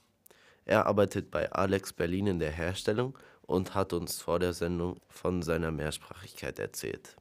Er 0.65 0.86
arbeitet 0.86 1.32
bei 1.32 1.51
Alex 1.51 1.94
Berlin 1.94 2.27
in 2.27 2.39
der 2.39 2.51
Herstellung 2.51 3.17
und 3.44 3.74
hat 3.75 3.94
uns 3.94 4.22
vor 4.22 4.39
der 4.39 4.53
Sendung 4.53 5.00
von 5.08 5.41
seiner 5.41 5.72
Mehrsprachigkeit 5.72 6.60
erzählt. 6.60 7.15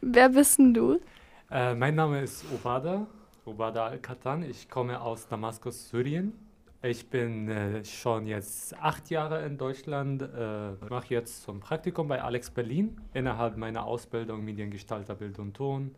Wer 0.00 0.30
bist 0.30 0.58
denn 0.58 0.72
du? 0.72 1.00
Äh, 1.50 1.74
mein 1.74 1.94
Name 1.94 2.22
ist 2.22 2.44
Obada, 2.52 3.06
Obada 3.44 3.86
Al-Katan. 3.86 4.42
Ich 4.44 4.70
komme 4.70 5.00
aus 5.00 5.28
Damaskus, 5.28 5.90
Syrien. 5.90 6.32
Ich 6.82 7.10
bin 7.10 7.50
äh, 7.50 7.84
schon 7.84 8.26
jetzt 8.26 8.74
acht 8.78 9.10
Jahre 9.10 9.44
in 9.44 9.58
Deutschland, 9.58 10.22
äh, 10.22 10.72
mache 10.88 11.12
jetzt 11.12 11.42
zum 11.42 11.60
Praktikum 11.60 12.08
bei 12.08 12.22
Alex 12.22 12.50
Berlin 12.50 12.98
innerhalb 13.12 13.58
meiner 13.58 13.84
Ausbildung 13.84 14.42
Mediengestalter 14.42 15.14
Bild 15.14 15.38
und 15.38 15.52
Ton 15.52 15.94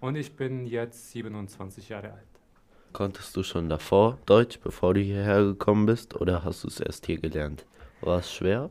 und 0.00 0.16
ich 0.16 0.36
bin 0.36 0.66
jetzt 0.66 1.12
27 1.12 1.88
Jahre 1.88 2.12
alt. 2.12 2.28
Konntest 2.92 3.34
du 3.36 3.42
schon 3.42 3.70
davor 3.70 4.18
Deutsch, 4.26 4.60
bevor 4.60 4.92
du 4.92 5.00
hierher 5.00 5.42
gekommen 5.44 5.86
bist, 5.86 6.14
oder 6.14 6.44
hast 6.44 6.64
du 6.64 6.68
es 6.68 6.78
erst 6.78 7.06
hier 7.06 7.18
gelernt? 7.18 7.64
War 8.02 8.18
es 8.18 8.30
schwer? 8.30 8.68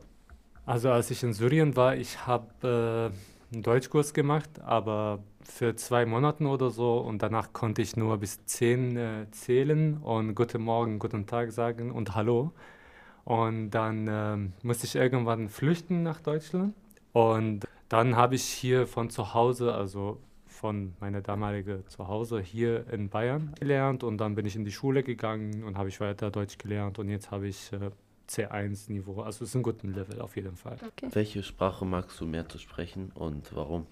Also 0.64 0.92
als 0.92 1.10
ich 1.10 1.24
in 1.24 1.32
Syrien 1.32 1.74
war, 1.74 1.96
ich 1.96 2.24
habe 2.24 3.10
äh, 3.12 3.37
einen 3.52 3.62
Deutschkurs 3.62 4.12
gemacht, 4.12 4.60
aber 4.60 5.20
für 5.42 5.74
zwei 5.76 6.04
Monate 6.06 6.44
oder 6.44 6.70
so. 6.70 6.98
Und 6.98 7.22
danach 7.22 7.52
konnte 7.52 7.82
ich 7.82 7.96
nur 7.96 8.18
bis 8.18 8.44
zehn 8.44 8.96
äh, 8.96 9.26
zählen 9.30 9.98
und 9.98 10.34
guten 10.34 10.62
Morgen, 10.62 10.98
guten 10.98 11.26
Tag 11.26 11.52
sagen 11.52 11.90
und 11.90 12.14
Hallo. 12.14 12.52
Und 13.24 13.70
dann 13.70 14.08
äh, 14.08 14.36
musste 14.62 14.86
ich 14.86 14.96
irgendwann 14.96 15.48
flüchten 15.48 16.02
nach 16.02 16.20
Deutschland. 16.20 16.74
Und 17.12 17.66
dann 17.88 18.16
habe 18.16 18.34
ich 18.34 18.44
hier 18.44 18.86
von 18.86 19.10
zu 19.10 19.34
Hause, 19.34 19.74
also 19.74 20.20
von 20.46 20.94
meiner 21.00 21.20
damaligen 21.20 21.86
Zuhause 21.88 22.40
hier 22.40 22.90
in 22.92 23.08
Bayern 23.08 23.54
gelernt. 23.58 24.02
Und 24.02 24.18
dann 24.18 24.34
bin 24.34 24.46
ich 24.46 24.56
in 24.56 24.64
die 24.64 24.72
Schule 24.72 25.02
gegangen 25.02 25.64
und 25.64 25.78
habe 25.78 25.88
ich 25.88 26.00
weiter 26.00 26.30
Deutsch 26.30 26.58
gelernt. 26.58 26.98
Und 26.98 27.08
jetzt 27.08 27.30
habe 27.30 27.48
ich 27.48 27.72
äh, 27.72 27.90
C1-Niveau. 28.28 29.22
Also 29.22 29.44
es 29.44 29.50
ist 29.50 29.54
ein 29.54 29.62
gutes 29.62 29.84
Level 29.84 30.20
auf 30.20 30.36
jeden 30.36 30.56
Fall. 30.56 30.76
Okay. 30.86 31.08
Welche 31.12 31.42
Sprache 31.42 31.84
magst 31.84 32.20
du 32.20 32.26
mehr 32.26 32.48
zu 32.48 32.58
sprechen 32.58 33.10
und 33.14 33.54
warum? 33.54 33.86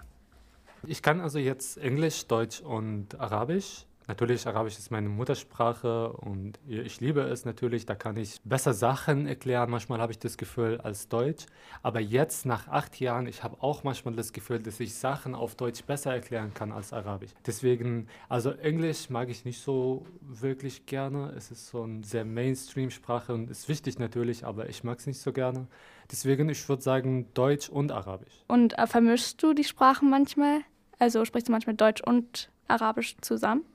Ich 0.85 1.01
kann 1.01 1.21
also 1.21 1.39
jetzt 1.39 1.77
Englisch, 1.77 2.27
Deutsch 2.27 2.61
und 2.61 3.19
Arabisch. 3.19 3.85
Natürlich, 4.07 4.47
Arabisch 4.47 4.77
ist 4.77 4.89
meine 4.89 5.09
Muttersprache 5.09 6.13
und 6.13 6.57
ich 6.65 7.01
liebe 7.01 7.19
es 7.21 7.43
natürlich. 7.43 7.85
Da 7.85 7.93
kann 7.93 8.15
ich 8.15 8.39
besser 8.45 8.73
Sachen 8.73 9.27
erklären. 9.27 9.69
Manchmal 9.69 9.99
habe 9.99 10.13
ich 10.13 10.19
das 10.19 10.37
Gefühl 10.37 10.79
als 10.79 11.09
Deutsch. 11.09 11.45
Aber 11.83 11.99
jetzt, 11.99 12.45
nach 12.45 12.69
acht 12.69 13.01
Jahren, 13.01 13.27
ich 13.27 13.43
habe 13.43 13.57
auch 13.61 13.83
manchmal 13.83 14.15
das 14.15 14.31
Gefühl, 14.31 14.59
dass 14.59 14.79
ich 14.79 14.95
Sachen 14.95 15.35
auf 15.35 15.55
Deutsch 15.55 15.83
besser 15.83 16.13
erklären 16.13 16.53
kann 16.53 16.71
als 16.71 16.93
Arabisch. 16.93 17.31
Deswegen, 17.45 18.07
also 18.29 18.51
Englisch 18.51 19.09
mag 19.09 19.27
ich 19.27 19.43
nicht 19.43 19.61
so 19.61 20.05
wirklich 20.21 20.85
gerne. 20.85 21.33
Es 21.35 21.51
ist 21.51 21.67
so 21.67 21.83
eine 21.83 22.01
sehr 22.05 22.23
Mainstream-Sprache 22.23 23.33
und 23.33 23.49
ist 23.49 23.67
wichtig 23.67 23.99
natürlich, 23.99 24.45
aber 24.45 24.69
ich 24.69 24.85
mag 24.85 24.99
es 24.99 25.07
nicht 25.07 25.19
so 25.19 25.33
gerne. 25.33 25.67
Deswegen, 26.09 26.47
ich 26.47 26.69
würde 26.69 26.81
sagen 26.81 27.27
Deutsch 27.33 27.67
und 27.67 27.91
Arabisch. 27.91 28.45
Und 28.47 28.79
äh, 28.79 28.87
vermischst 28.87 29.43
du 29.43 29.53
die 29.53 29.65
Sprachen 29.65 30.09
manchmal? 30.09 30.61
Also 30.97 31.25
sprichst 31.25 31.49
du 31.49 31.51
manchmal 31.51 31.75
Deutsch 31.75 32.01
und 32.01 32.49
Arabisch 32.69 33.17
zusammen? 33.19 33.65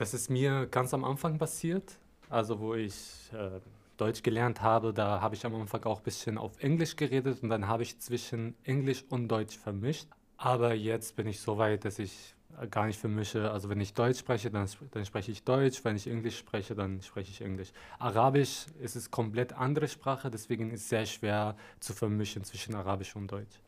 Das 0.00 0.14
ist 0.14 0.30
mir 0.30 0.66
ganz 0.70 0.94
am 0.94 1.04
Anfang 1.04 1.36
passiert, 1.36 1.98
also 2.30 2.58
wo 2.58 2.72
ich 2.72 3.30
äh, 3.34 3.60
Deutsch 3.98 4.22
gelernt 4.22 4.62
habe, 4.62 4.94
da 4.94 5.20
habe 5.20 5.34
ich 5.34 5.44
am 5.44 5.54
Anfang 5.54 5.84
auch 5.84 5.98
ein 5.98 6.04
bisschen 6.04 6.38
auf 6.38 6.58
Englisch 6.62 6.96
geredet 6.96 7.42
und 7.42 7.50
dann 7.50 7.68
habe 7.68 7.82
ich 7.82 7.98
zwischen 7.98 8.54
Englisch 8.64 9.04
und 9.10 9.28
Deutsch 9.28 9.58
vermischt. 9.58 10.08
Aber 10.38 10.72
jetzt 10.72 11.16
bin 11.16 11.26
ich 11.26 11.40
so 11.40 11.58
weit, 11.58 11.84
dass 11.84 11.98
ich 11.98 12.34
gar 12.70 12.86
nicht 12.86 12.98
vermische. 12.98 13.50
Also 13.50 13.68
wenn 13.68 13.78
ich 13.78 13.92
Deutsch 13.92 14.20
spreche, 14.20 14.50
dann, 14.50 14.66
dann 14.92 15.04
spreche 15.04 15.32
ich 15.32 15.44
Deutsch. 15.44 15.84
Wenn 15.84 15.96
ich 15.96 16.06
Englisch 16.06 16.38
spreche, 16.38 16.74
dann 16.74 17.02
spreche 17.02 17.30
ich 17.30 17.42
Englisch. 17.42 17.68
Arabisch 17.98 18.68
ist 18.80 18.96
es 18.96 19.10
komplett 19.10 19.52
andere 19.52 19.86
Sprache, 19.86 20.30
deswegen 20.30 20.70
ist 20.70 20.80
es 20.80 20.88
sehr 20.88 21.04
schwer 21.04 21.56
zu 21.78 21.92
vermischen 21.92 22.42
zwischen 22.44 22.74
Arabisch 22.74 23.14
und 23.16 23.30
Deutsch. 23.30 23.60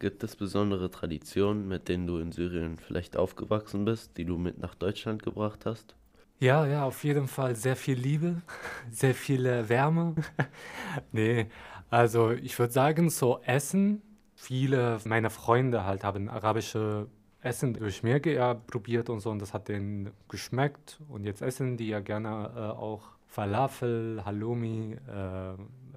Gibt 0.00 0.24
es 0.24 0.34
besondere 0.34 0.90
Traditionen, 0.90 1.68
mit 1.68 1.90
denen 1.90 2.06
du 2.06 2.16
in 2.16 2.32
Syrien 2.32 2.78
vielleicht 2.78 3.18
aufgewachsen 3.18 3.84
bist, 3.84 4.16
die 4.16 4.24
du 4.24 4.38
mit 4.38 4.58
nach 4.58 4.74
Deutschland 4.74 5.22
gebracht 5.22 5.66
hast? 5.66 5.94
Ja, 6.38 6.66
ja, 6.66 6.84
auf 6.84 7.04
jeden 7.04 7.28
Fall 7.28 7.54
sehr 7.54 7.76
viel 7.76 7.98
Liebe, 7.98 8.40
sehr 8.90 9.14
viel 9.14 9.44
äh, 9.44 9.68
Wärme. 9.68 10.14
nee, 11.12 11.48
also 11.90 12.30
ich 12.30 12.58
würde 12.58 12.72
sagen, 12.72 13.10
so 13.10 13.40
Essen. 13.44 14.00
Viele 14.34 14.98
meiner 15.04 15.28
Freunde 15.28 15.84
halt 15.84 16.02
haben 16.02 16.30
arabische 16.30 17.06
Essen 17.42 17.74
durch 17.74 18.02
mir 18.02 18.22
ja, 18.24 18.54
probiert 18.54 19.10
und 19.10 19.20
so 19.20 19.28
und 19.28 19.42
das 19.42 19.52
hat 19.52 19.68
denen 19.68 20.12
geschmeckt 20.30 20.98
und 21.10 21.24
jetzt 21.24 21.42
essen 21.42 21.76
die 21.76 21.88
ja 21.88 22.00
gerne 22.00 22.50
äh, 22.56 22.58
auch 22.58 23.02
Falafel, 23.26 24.22
Halloumi, 24.24 24.94
äh, 24.94 25.54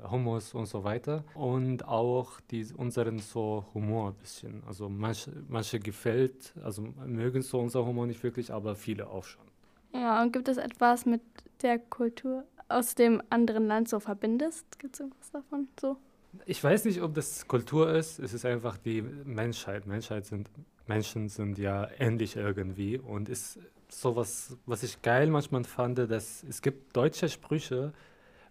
Hummus 0.09 0.53
und 0.53 0.65
so 0.65 0.83
weiter. 0.83 1.23
Und 1.35 1.87
auch 1.87 2.39
die, 2.51 2.65
unseren 2.75 3.19
so 3.19 3.65
Humor 3.73 4.09
ein 4.09 4.15
bisschen. 4.15 4.63
Also 4.67 4.89
manche, 4.89 5.31
manche 5.47 5.79
gefällt, 5.79 6.53
also 6.63 6.81
mögen 7.05 7.41
so 7.41 7.59
unser 7.59 7.85
Humor 7.85 8.07
nicht 8.07 8.23
wirklich, 8.23 8.51
aber 8.51 8.75
viele 8.75 9.07
auch 9.07 9.23
schon. 9.23 9.45
Ja, 9.93 10.21
und 10.21 10.33
gibt 10.33 10.47
es 10.47 10.57
etwas 10.57 11.05
mit 11.05 11.21
der 11.61 11.79
Kultur 11.79 12.45
aus 12.67 12.95
dem 12.95 13.21
anderen 13.29 13.67
Land 13.67 13.89
so 13.89 13.99
verbindest? 13.99 14.79
Gibt 14.79 14.95
es 14.95 15.01
irgendwas 15.01 15.31
davon 15.31 15.67
so? 15.79 15.97
Ich 16.45 16.63
weiß 16.63 16.85
nicht, 16.85 17.01
ob 17.01 17.13
das 17.13 17.47
Kultur 17.47 17.91
ist. 17.93 18.19
Es 18.19 18.33
ist 18.33 18.45
einfach 18.45 18.77
die 18.77 19.01
Menschheit. 19.01 19.85
Menschheit 19.85 20.25
sind, 20.25 20.49
Menschen 20.87 21.29
sind 21.29 21.59
ja 21.59 21.87
ähnlich 21.99 22.35
irgendwie 22.35 22.97
und 22.97 23.29
ist 23.29 23.59
sowas, 23.87 24.57
was 24.65 24.81
ich 24.81 25.01
geil 25.01 25.27
manchmal 25.27 25.63
fand, 25.63 25.99
dass 25.99 26.43
es 26.43 26.61
gibt 26.61 26.95
deutsche 26.95 27.29
Sprüche, 27.29 27.93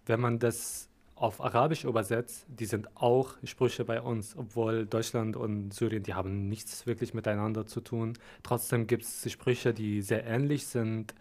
wenn 0.06 0.20
man 0.20 0.38
das 0.38 0.88
auf 1.22 1.40
Arabisch 1.40 1.84
übersetzt, 1.84 2.44
die 2.48 2.66
sind 2.66 2.96
auch 2.96 3.36
Sprüche 3.44 3.84
bei 3.84 4.02
uns, 4.02 4.36
obwohl 4.36 4.86
Deutschland 4.86 5.36
und 5.36 5.72
Syrien, 5.72 6.02
die 6.02 6.14
haben 6.14 6.48
nichts 6.48 6.84
wirklich 6.86 7.14
miteinander 7.14 7.64
zu 7.64 7.80
tun. 7.80 8.14
Trotzdem 8.42 8.88
gibt 8.88 9.04
es 9.04 9.30
Sprüche, 9.30 9.72
die 9.72 10.02
sehr 10.02 10.26
ähnlich 10.26 10.66
sind. 10.66 11.14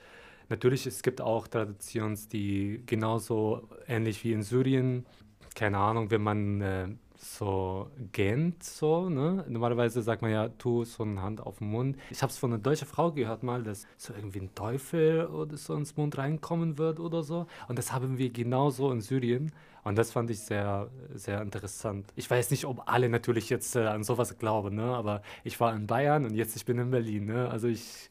Natürlich, 0.50 0.88
es 0.88 1.04
gibt 1.04 1.22
auch 1.22 1.48
Traditionen, 1.48 2.18
die 2.32 2.82
genauso 2.88 3.70
ähnlich 3.88 4.24
wie 4.24 4.34
in 4.34 4.42
Syrien, 4.42 5.06
keine 5.54 5.78
Ahnung, 5.78 6.10
wenn 6.10 6.24
man 6.24 6.62
äh, 6.62 6.88
so 7.22 7.92
gähnt, 8.12 8.64
so, 8.64 9.08
ne? 9.10 9.46
Normalerweise 9.48 10.02
sagt 10.02 10.24
man 10.24 10.32
ja, 10.32 10.50
tu 10.50 10.84
so 10.86 11.04
eine 11.04 11.22
Hand 11.22 11.40
auf 11.40 11.60
den 11.60 11.70
Mund. 11.70 11.98
Ich 12.10 12.22
habe 12.24 12.32
es 12.32 12.38
von 12.38 12.52
einer 12.52 12.62
deutschen 12.62 12.88
Frau 12.88 13.12
gehört 13.12 13.44
mal, 13.44 13.62
dass 13.62 13.86
so 13.98 14.14
irgendwie 14.14 14.40
ein 14.40 14.56
Teufel 14.56 15.28
oder 15.28 15.56
so 15.56 15.76
ins 15.76 15.96
Mund 15.98 16.18
reinkommen 16.18 16.80
wird 16.80 17.00
oder 17.00 17.22
so. 17.22 17.46
Und 17.68 17.78
das 17.78 17.94
haben 17.94 18.18
wir 18.18 18.32
genauso 18.32 18.92
in 18.92 19.02
Syrien. 19.02 19.52
Und 19.84 19.98
das 19.98 20.12
fand 20.12 20.32
ich 20.32 20.40
sehr, 20.40 20.90
sehr 21.14 21.42
interessant. 21.42 22.12
Ich 22.16 22.30
weiß 22.30 22.50
nicht, 22.52 22.66
ob 22.66 22.84
alle 22.88 23.08
natürlich 23.08 23.50
jetzt 23.50 23.76
äh, 23.76 23.86
an 23.86 24.04
sowas 24.04 24.38
glauben, 24.38 24.76
ne? 24.76 24.84
aber 24.84 25.22
ich 25.44 25.60
war 25.60 25.76
in 25.76 25.88
Bayern 25.88 26.26
und 26.26 26.36
jetzt 26.36 26.56
ich 26.56 26.66
bin 26.66 26.78
in 26.80 26.92
Berlin. 26.92 27.26
Ne? 27.26 27.50
Also 27.50 27.68
ich, 27.68 28.10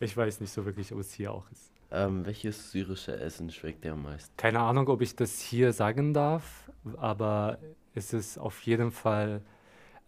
ich 0.00 0.16
weiß 0.16 0.40
nicht 0.40 0.52
so 0.52 0.64
wirklich, 0.64 0.92
ob 0.92 1.00
es 1.00 1.12
hier 1.12 1.32
auch 1.32 1.50
ist. 1.50 1.70
Ähm, 1.90 2.24
welches 2.26 2.72
syrische 2.72 3.16
Essen 3.18 3.50
schmeckt 3.50 3.84
dir 3.84 3.92
am 3.92 4.02
meisten? 4.02 4.34
Keine 4.36 4.60
Ahnung, 4.60 4.88
ob 4.88 5.00
ich 5.00 5.14
das 5.14 5.40
hier 5.40 5.72
sagen 5.72 6.14
darf, 6.14 6.70
aber 6.96 7.58
es 7.94 8.12
ist 8.12 8.38
auf 8.38 8.62
jeden 8.62 8.90
Fall 8.90 9.42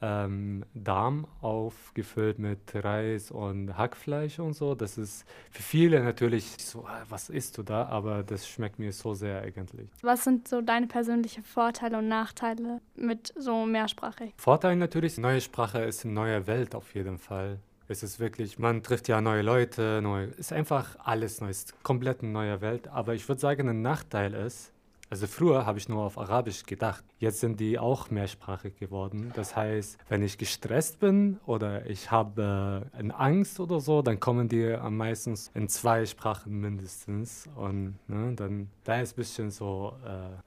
ähm, 0.03 0.65
Darm 0.75 1.27
aufgefüllt 1.41 2.39
mit 2.39 2.59
Reis 2.75 3.31
und 3.31 3.77
Hackfleisch 3.79 4.39
und 4.39 4.53
so. 4.53 4.75
Das 4.75 4.99
ist 4.99 5.25
für 5.51 5.63
viele 5.63 6.03
natürlich 6.03 6.57
so, 6.59 6.85
ah, 6.87 7.03
was 7.09 7.31
isst 7.31 7.57
du 7.59 7.63
da? 7.63 7.87
Aber 7.87 8.23
das 8.23 8.47
schmeckt 8.49 8.79
mir 8.79 8.93
so 8.93 9.15
sehr 9.15 9.41
eigentlich. 9.43 9.89
Was 10.03 10.25
sind 10.25 10.49
so 10.49 10.61
deine 10.61 10.87
persönlichen 10.87 11.45
Vorteile 11.45 11.99
und 11.99 12.09
Nachteile 12.09 12.81
mit 12.95 13.33
so 13.37 13.65
Mehrsprache? 13.65 14.33
Vorteil 14.37 14.77
natürlich, 14.77 15.17
neue 15.19 15.41
Sprache 15.41 15.79
ist 15.79 16.05
eine 16.05 16.15
neue 16.15 16.47
Welt 16.47 16.75
auf 16.75 16.95
jeden 16.95 17.19
Fall. 17.19 17.59
Es 17.89 18.03
ist 18.03 18.19
wirklich, 18.19 18.59
man 18.59 18.83
trifft 18.83 19.07
ja 19.07 19.21
neue 19.21 19.43
Leute, 19.43 20.01
neu, 20.03 20.25
ist 20.25 20.53
einfach 20.53 20.97
alles 21.05 21.41
neu, 21.41 21.51
ist 21.51 21.83
komplett 21.85 22.21
eine 22.21 22.33
neue 22.33 22.61
Welt. 22.61 22.89
Aber 22.89 23.15
ich 23.15 23.29
würde 23.29 23.41
sagen, 23.41 23.69
ein 23.69 23.81
Nachteil 23.81 24.35
ist, 24.35 24.73
also 25.09 25.27
früher 25.29 25.67
habe 25.67 25.79
ich 25.79 25.89
nur 25.89 26.03
auf 26.03 26.19
Arabisch 26.19 26.65
gedacht. 26.65 27.05
Jetzt 27.19 27.41
sind 27.41 27.61
die 27.61 27.79
auch 27.79 28.11
mehrsprachig 28.11 28.77
geworden. 28.77 29.33
Das 29.37 29.55
heißt, 29.55 29.99
wenn 30.09 30.23
ich 30.23 30.37
gestresst 30.37 30.99
bin 30.99 31.39
oder 31.47 31.87
ich 31.87 32.11
habe 32.11 32.89
äh, 32.93 33.11
Angst 33.13 33.61
oder 33.61 33.81
so, 33.81 34.03
dann 34.03 34.19
kommen 34.19 34.49
die 34.49 34.73
am 34.73 34.97
meisten 34.97 35.35
in 35.55 35.69
zwei 35.69 36.05
Sprachen 36.07 36.61
mindestens. 36.61 37.49
Und 37.55 37.99
ne, 38.09 38.35
dann 38.35 38.69
da 38.83 39.01
ist 39.01 39.13
ein 39.13 39.17
bisschen 39.17 39.51
so 39.51 39.97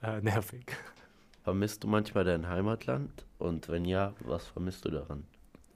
äh, 0.04 0.18
äh, 0.18 0.22
nervig. 0.22 0.66
Vermisst 1.44 1.84
du 1.84 1.88
manchmal 1.88 2.26
dein 2.26 2.48
Heimatland? 2.48 3.26
Und 3.38 3.70
wenn 3.70 3.86
ja, 3.86 4.14
was 4.20 4.46
vermisst 4.48 4.84
du 4.84 4.92
daran? 4.92 5.24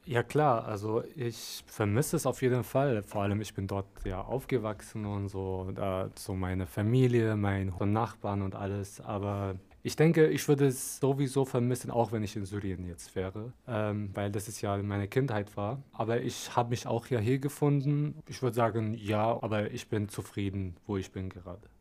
Ja 0.05 0.21
klar, 0.21 0.65
also 0.65 1.01
ich 1.15 1.63
vermisse 1.65 2.17
es 2.17 2.25
auf 2.25 2.41
jeden 2.41 2.63
Fall. 2.65 3.03
Vor 3.03 3.21
allem 3.23 3.39
ich 3.39 3.53
bin 3.53 3.67
dort 3.67 3.87
ja 4.03 4.21
aufgewachsen 4.21 5.05
und 5.05 5.29
so, 5.29 5.71
da 5.73 6.09
so 6.17 6.33
meine 6.35 6.67
Familie, 6.67 7.37
meine 7.37 7.71
Nachbarn 7.85 8.41
und 8.41 8.53
alles. 8.55 8.99
Aber 8.99 9.55
Ich 9.85 9.95
denke, 9.97 10.27
ich 10.27 10.47
würde 10.47 10.67
es 10.67 10.99
sowieso 10.99 11.43
vermissen, 11.45 11.91
auch 11.91 12.11
wenn 12.13 12.23
ich 12.23 12.35
in 12.37 12.45
Syrien 12.45 12.85
jetzt 12.85 13.15
wäre, 13.15 13.53
ähm, 13.67 14.11
weil 14.13 14.31
das 14.31 14.47
ist 14.47 14.61
ja 14.61 14.77
meine 14.81 15.07
Kindheit 15.09 15.57
war. 15.57 15.83
Aber 15.91 16.21
ich 16.21 16.55
habe 16.55 16.69
mich 16.69 16.87
auch 16.87 17.07
ja 17.07 17.19
hier 17.19 17.39
gefunden. 17.39 18.21
Ich 18.27 18.41
würde 18.41 18.55
sagen, 18.55 18.93
ja, 18.93 19.23
aber 19.43 19.71
ich 19.71 19.89
bin 19.89 20.07
zufrieden, 20.09 20.77
wo 20.85 20.95
ich 20.97 21.11
bin 21.11 21.29
gerade. 21.29 21.72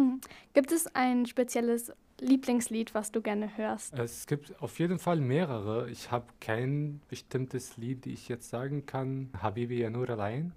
Hm. 0.00 0.20
Gibt 0.54 0.72
es 0.72 0.86
ein 0.94 1.26
spezielles 1.26 1.92
Lieblingslied, 2.20 2.94
was 2.94 3.12
du 3.12 3.20
gerne 3.20 3.56
hörst? 3.56 3.98
Es 3.98 4.26
gibt 4.26 4.60
auf 4.62 4.78
jeden 4.78 4.98
Fall 4.98 5.20
mehrere. 5.20 5.90
Ich 5.90 6.10
habe 6.10 6.26
kein 6.40 7.00
bestimmtes 7.08 7.76
Lied, 7.76 8.06
die 8.06 8.12
ich 8.12 8.28
jetzt 8.28 8.48
sagen 8.48 8.86
kann. 8.86 9.30
Habibi 9.38 9.78
ja 9.80 9.90
nur 9.90 10.08
allein. 10.08 10.52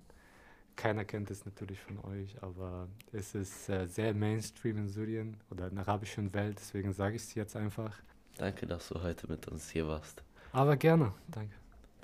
Keiner 0.76 1.06
kennt 1.06 1.30
es 1.30 1.46
natürlich 1.46 1.80
von 1.80 2.00
euch, 2.06 2.42
aber 2.42 2.88
es 3.12 3.36
ist 3.36 3.70
äh, 3.70 3.86
sehr 3.86 4.14
Mainstream 4.14 4.78
in 4.78 4.88
Syrien 4.88 5.38
oder 5.52 5.68
in 5.68 5.76
der 5.76 5.88
arabischen 5.88 6.34
Welt, 6.34 6.58
deswegen 6.60 6.94
sage 6.94 7.18
ich 7.18 7.22
es 7.22 7.36
jetzt 7.36 7.56
einfach. 7.56 7.96
Danke, 8.38 8.66
dass 8.66 8.90
du 8.90 9.00
heute 9.04 9.28
mit 9.28 9.48
uns 9.48 9.70
hier 9.70 9.88
warst. 9.88 10.24
Aber 10.52 10.76
gerne, 10.76 11.14
danke. 11.28 11.54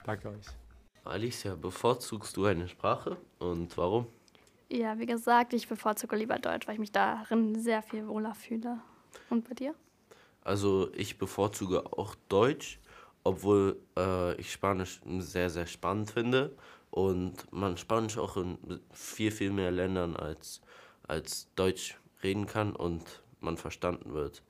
Danke 0.05 0.29
euch. 0.29 0.46
Alicia, 1.03 1.55
bevorzugst 1.55 2.38
du 2.38 2.46
eine 2.46 2.67
Sprache 2.67 3.17
und 3.39 3.75
warum? 3.75 4.05
Ja, 4.71 4.99
wie 4.99 5.07
gesagt, 5.07 5.53
ich 5.53 5.67
bevorzuge 5.67 6.15
lieber 6.15 6.38
Deutsch, 6.38 6.67
weil 6.67 6.75
ich 6.75 6.79
mich 6.79 6.91
darin 6.91 7.59
sehr 7.59 7.81
viel 7.81 8.07
wohler 8.07 8.35
fühle. 8.35 8.79
Und 9.29 9.47
bei 9.49 9.55
dir? 9.55 9.73
Also 10.43 10.91
ich 10.93 11.17
bevorzuge 11.17 11.85
auch 11.97 12.15
Deutsch, 12.29 12.79
obwohl 13.23 13.79
äh, 13.97 14.35
ich 14.35 14.51
Spanisch 14.51 15.01
sehr, 15.19 15.49
sehr 15.49 15.65
spannend 15.65 16.11
finde 16.11 16.55
und 16.91 17.51
man 17.51 17.77
Spanisch 17.77 18.17
auch 18.17 18.38
in 18.38 18.57
viel, 18.91 19.31
viel 19.31 19.51
mehr 19.51 19.71
Ländern 19.71 20.15
als, 20.15 20.61
als 21.07 21.47
Deutsch 21.55 21.97
reden 22.23 22.45
kann 22.45 22.75
und 22.75 23.03
man 23.39 23.57
verstanden 23.57 24.13
wird. 24.13 24.43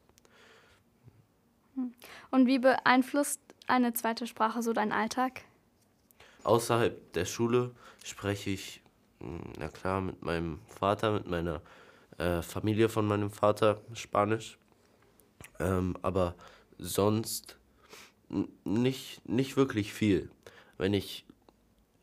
Hm. 1.76 1.94
Und 2.32 2.46
wie 2.46 2.60
beeinflusst 2.60 3.42
eine 3.68 3.94
zweite 3.94 4.28
Sprache 4.28 4.62
so 4.62 4.74
deinen 4.74 4.92
Alltag? 4.92 5.42
Außerhalb 6.44 7.14
der 7.14 7.26
Schule 7.26 7.72
spreche 8.04 8.50
ich, 8.50 8.82
na 9.20 9.68
klar, 9.70 10.02
mit 10.02 10.22
meinem 10.22 10.60
Vater, 10.68 11.12
mit 11.12 11.28
meiner 11.28 11.62
äh, 12.18 12.42
Familie 12.42 12.90
von 12.90 13.06
meinem 13.06 13.32
Vater 13.32 13.82
Spanisch. 13.94 14.58
Ähm, 15.60 15.98
aber 16.02 16.36
sonst 16.78 17.58
nicht, 18.64 19.28
nicht 19.28 19.58
wirklich 19.58 19.94
viel. 19.94 20.30
Wenn 20.78 20.94
ich 20.94 21.26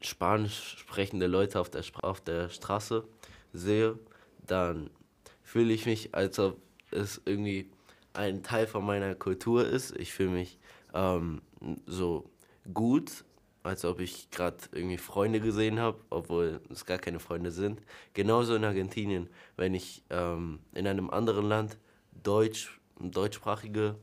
spanisch 0.01 0.77
sprechende 0.79 1.27
Leute 1.27 1.61
auf 1.61 1.71
der, 1.71 1.83
auf 2.03 2.21
der 2.21 2.49
Straße 2.49 3.05
sehe, 3.53 3.99
dann 4.47 4.91
fühle 5.43 5.73
ich 5.73 5.87
mich, 5.87 6.15
als 6.15 6.39
ob 6.39 6.61
es 6.91 7.21
irgendwie 7.25 7.71
ein 8.13 8.43
Teil 8.43 8.67
von 8.67 8.85
meiner 8.85 9.15
Kultur 9.15 9.67
ist. 9.67 9.97
Ich 9.97 10.13
fühle 10.13 10.31
mich 10.31 10.59
ähm, 10.95 11.43
so 11.87 12.31
gut, 12.73 13.25
als 13.67 13.85
ob 13.85 14.01
ich 14.01 14.31
gerade 14.31 14.57
irgendwie 14.73 14.99
Freunde 14.99 15.41
gesehen 15.41 15.79
habe, 15.79 15.99
obwohl 16.11 16.61
es 16.71 16.87
gar 16.87 16.99
keine 16.99 17.21
Freunde 17.21 17.51
sind. 17.51 17.83
Genauso 18.15 18.55
in 18.55 18.65
Argentinien, 18.65 19.29
wenn 19.57 19.75
ich 19.75 20.03
ähm, 20.11 20.61
in 20.73 20.87
einem 20.87 21.11
anderen 21.11 21.47
Land 21.47 21.79
Deutsch, 22.23 22.81
deutschsprachige 22.99 23.97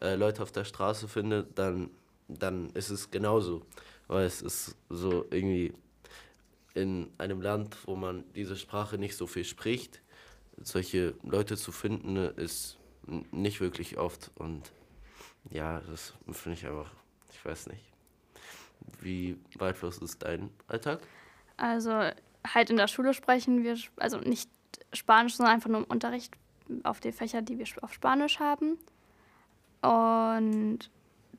äh, 0.00 0.16
Leute 0.16 0.42
auf 0.42 0.52
der 0.52 0.64
Straße 0.64 1.08
finde, 1.08 1.46
dann, 1.54 1.90
dann 2.28 2.70
ist 2.70 2.90
es 2.90 3.10
genauso 3.10 3.62
weil 4.12 4.26
es 4.26 4.42
ist 4.42 4.76
so 4.90 5.24
irgendwie 5.30 5.72
in 6.74 7.10
einem 7.18 7.40
Land, 7.40 7.76
wo 7.86 7.96
man 7.96 8.24
diese 8.34 8.56
Sprache 8.56 8.98
nicht 8.98 9.16
so 9.16 9.26
viel 9.26 9.44
spricht, 9.44 10.02
solche 10.58 11.14
Leute 11.22 11.56
zu 11.56 11.72
finden, 11.72 12.16
ist 12.16 12.78
nicht 13.30 13.60
wirklich 13.60 13.98
oft. 13.98 14.30
Und 14.36 14.70
ja, 15.50 15.80
das 15.80 16.12
finde 16.30 16.58
ich 16.58 16.66
einfach, 16.66 16.92
ich 17.32 17.44
weiß 17.44 17.68
nicht. 17.68 17.91
Wie 19.00 19.38
beeinflusst 19.58 20.02
ist 20.02 20.22
dein 20.22 20.50
Alltag? 20.68 21.00
Also 21.56 21.90
halt 22.46 22.70
in 22.70 22.76
der 22.76 22.88
Schule 22.88 23.14
sprechen 23.14 23.62
wir, 23.62 23.76
also 23.96 24.18
nicht 24.18 24.50
Spanisch, 24.92 25.36
sondern 25.36 25.54
einfach 25.54 25.70
nur 25.70 25.80
im 25.80 25.86
Unterricht 25.86 26.34
auf 26.84 27.00
die 27.00 27.12
Fächer, 27.12 27.42
die 27.42 27.58
wir 27.58 27.66
auf 27.82 27.92
Spanisch 27.92 28.40
haben. 28.40 28.78
Und 29.82 30.90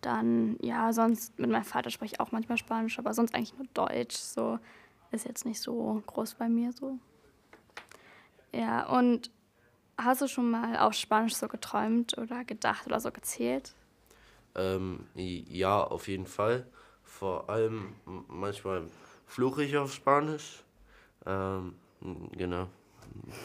dann, 0.02 0.58
ja, 0.62 0.92
sonst 0.94 1.38
mit 1.40 1.50
meinem 1.50 1.64
Vater 1.64 1.90
spreche 1.90 2.16
ich 2.16 2.20
auch 2.20 2.32
manchmal 2.32 2.58
Spanisch, 2.58 3.00
aber 3.00 3.14
sonst 3.14 3.34
eigentlich 3.34 3.58
nur 3.58 3.68
Deutsch. 3.74 4.18
So 4.18 4.60
ist 5.12 5.26
jetzt 5.26 5.46
nicht 5.46 5.62
so 5.62 6.02
groß 6.06 6.36
bei 6.36 6.50
mir 6.50 6.72
so. 6.72 6.98
Ja, 8.52 8.88
und 8.88 9.32
hast 9.98 10.22
du 10.22 10.28
schon 10.28 10.52
mal 10.52 10.78
auf 10.78 10.94
Spanisch 10.94 11.36
so 11.36 11.48
geträumt 11.48 12.18
oder 12.18 12.44
gedacht 12.44 12.86
oder 12.86 13.00
so 13.00 13.12
gezählt? 13.12 13.74
Ähm, 14.56 15.08
ja, 15.16 15.82
auf 15.84 16.08
jeden 16.08 16.28
Fall. 16.28 16.68
Vor 17.20 17.48
allem 17.48 17.94
manchmal 18.28 18.90
fluche 19.28 19.64
ich 19.64 19.78
auf 19.78 19.94
Spanisch. 19.94 20.64
Ähm, 21.28 21.76
genau. 22.32 22.68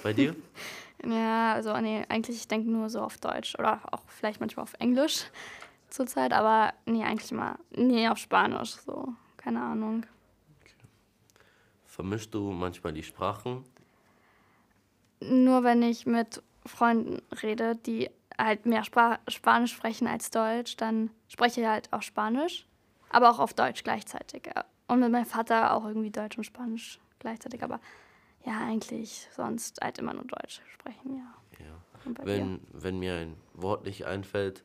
Bei 0.03 0.15
dir? 0.15 0.35
ja, 1.05 1.53
also 1.53 1.79
nee, 1.79 2.03
eigentlich 2.09 2.39
ich 2.39 2.49
denke 2.49 2.71
nur 2.71 2.89
so 2.89 3.01
auf 3.01 3.19
Deutsch 3.19 3.55
oder 3.59 3.81
auch 3.93 4.03
vielleicht 4.07 4.41
manchmal 4.41 4.63
auf 4.63 4.73
Englisch 4.79 5.27
zurzeit, 5.91 6.33
aber 6.33 6.73
nee, 6.87 7.05
eigentlich 7.05 7.31
mal, 7.31 7.59
nee, 7.71 8.09
auf 8.09 8.17
Spanisch, 8.17 8.71
so, 8.71 9.13
keine 9.37 9.61
Ahnung. 9.61 10.07
Okay. 10.63 10.75
Vermischst 11.85 12.33
du 12.33 12.51
manchmal 12.51 12.95
die 12.95 13.03
Sprachen? 13.03 13.65
Nur 15.21 15.63
wenn 15.63 15.83
ich 15.83 16.07
mit 16.07 16.43
Freunden 16.65 17.21
rede, 17.43 17.77
die 17.77 18.09
halt 18.39 18.65
mehr 18.65 18.85
Spra 18.85 19.19
Spanisch 19.29 19.75
sprechen 19.75 20.09
als 20.09 20.31
Deutsch, 20.31 20.77
dann 20.77 21.11
spreche 21.29 21.61
ich 21.61 21.67
halt 21.67 21.93
auch 21.93 22.03
Spanisch, 22.03 22.68
aber 23.11 23.31
auch 23.31 23.39
auf 23.39 23.55
Deutsch 23.55 23.83
gleichzeitig. 23.85 24.51
Und 24.87 25.01
mit 25.01 25.11
meinem 25.11 25.27
Vater 25.27 25.75
auch 25.75 25.85
irgendwie 25.85 26.11
Deutsch 26.11 26.39
und 26.39 26.45
Spanisch 26.45 26.99
gleichzeitig, 27.19 27.63
aber 27.63 27.81
ja, 28.45 28.61
eigentlich 28.61 29.29
sonst 29.37 29.81
halt 29.83 29.99
immer 29.99 30.15
nur 30.15 30.25
Deutsch 30.25 30.63
sprechen, 30.73 31.17
ja. 31.17 31.67
ja. 31.67 32.25
Wenn, 32.25 32.61
wenn 32.73 32.99
mir 32.99 33.15
ein 33.15 33.37
Wort 33.55 33.85
nicht 33.85 34.07
einfällt, 34.07 34.65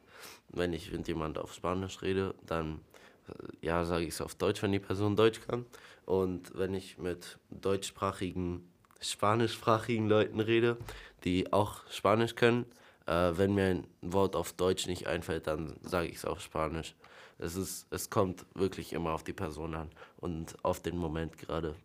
wenn 0.49 0.71
ich 0.71 0.91
mit 0.91 1.07
jemand 1.07 1.37
auf 1.37 1.53
Spanisch 1.53 2.01
rede, 2.01 2.35
dann 2.45 2.79
äh, 3.27 3.65
ja, 3.65 3.83
sage 3.85 4.05
ich 4.05 4.13
es 4.13 4.21
auf 4.21 4.35
Deutsch, 4.35 4.61
wenn 4.61 4.71
die 4.71 4.79
Person 4.79 5.15
Deutsch 5.15 5.41
kann. 5.41 5.65
Und 6.05 6.55
wenn 6.57 6.73
ich 6.73 6.97
mit 6.97 7.39
deutschsprachigen, 7.49 8.69
spanischsprachigen 9.01 10.07
Leuten 10.07 10.39
rede, 10.39 10.77
die 11.23 11.51
auch 11.51 11.81
Spanisch 11.89 12.35
können, 12.35 12.65
äh, 13.05 13.31
wenn 13.33 13.53
mir 13.53 13.65
ein 13.65 13.87
Wort 14.01 14.35
auf 14.35 14.53
Deutsch 14.53 14.87
nicht 14.87 15.07
einfällt, 15.07 15.47
dann 15.47 15.75
sage 15.81 16.07
ich 16.07 16.17
es 16.17 16.25
auf 16.25 16.41
Spanisch. 16.41 16.95
Es, 17.43 17.55
ist, 17.57 17.87
es 17.91 18.09
kommt 18.09 18.45
wirklich 18.55 18.93
immer 18.93 19.11
auf 19.11 19.23
die 19.23 19.33
Person 19.33 19.75
an 19.75 19.89
und 20.17 20.55
auf 20.63 20.81
den 20.81 20.97
Moment 20.97 21.37
gerade. 21.37 21.75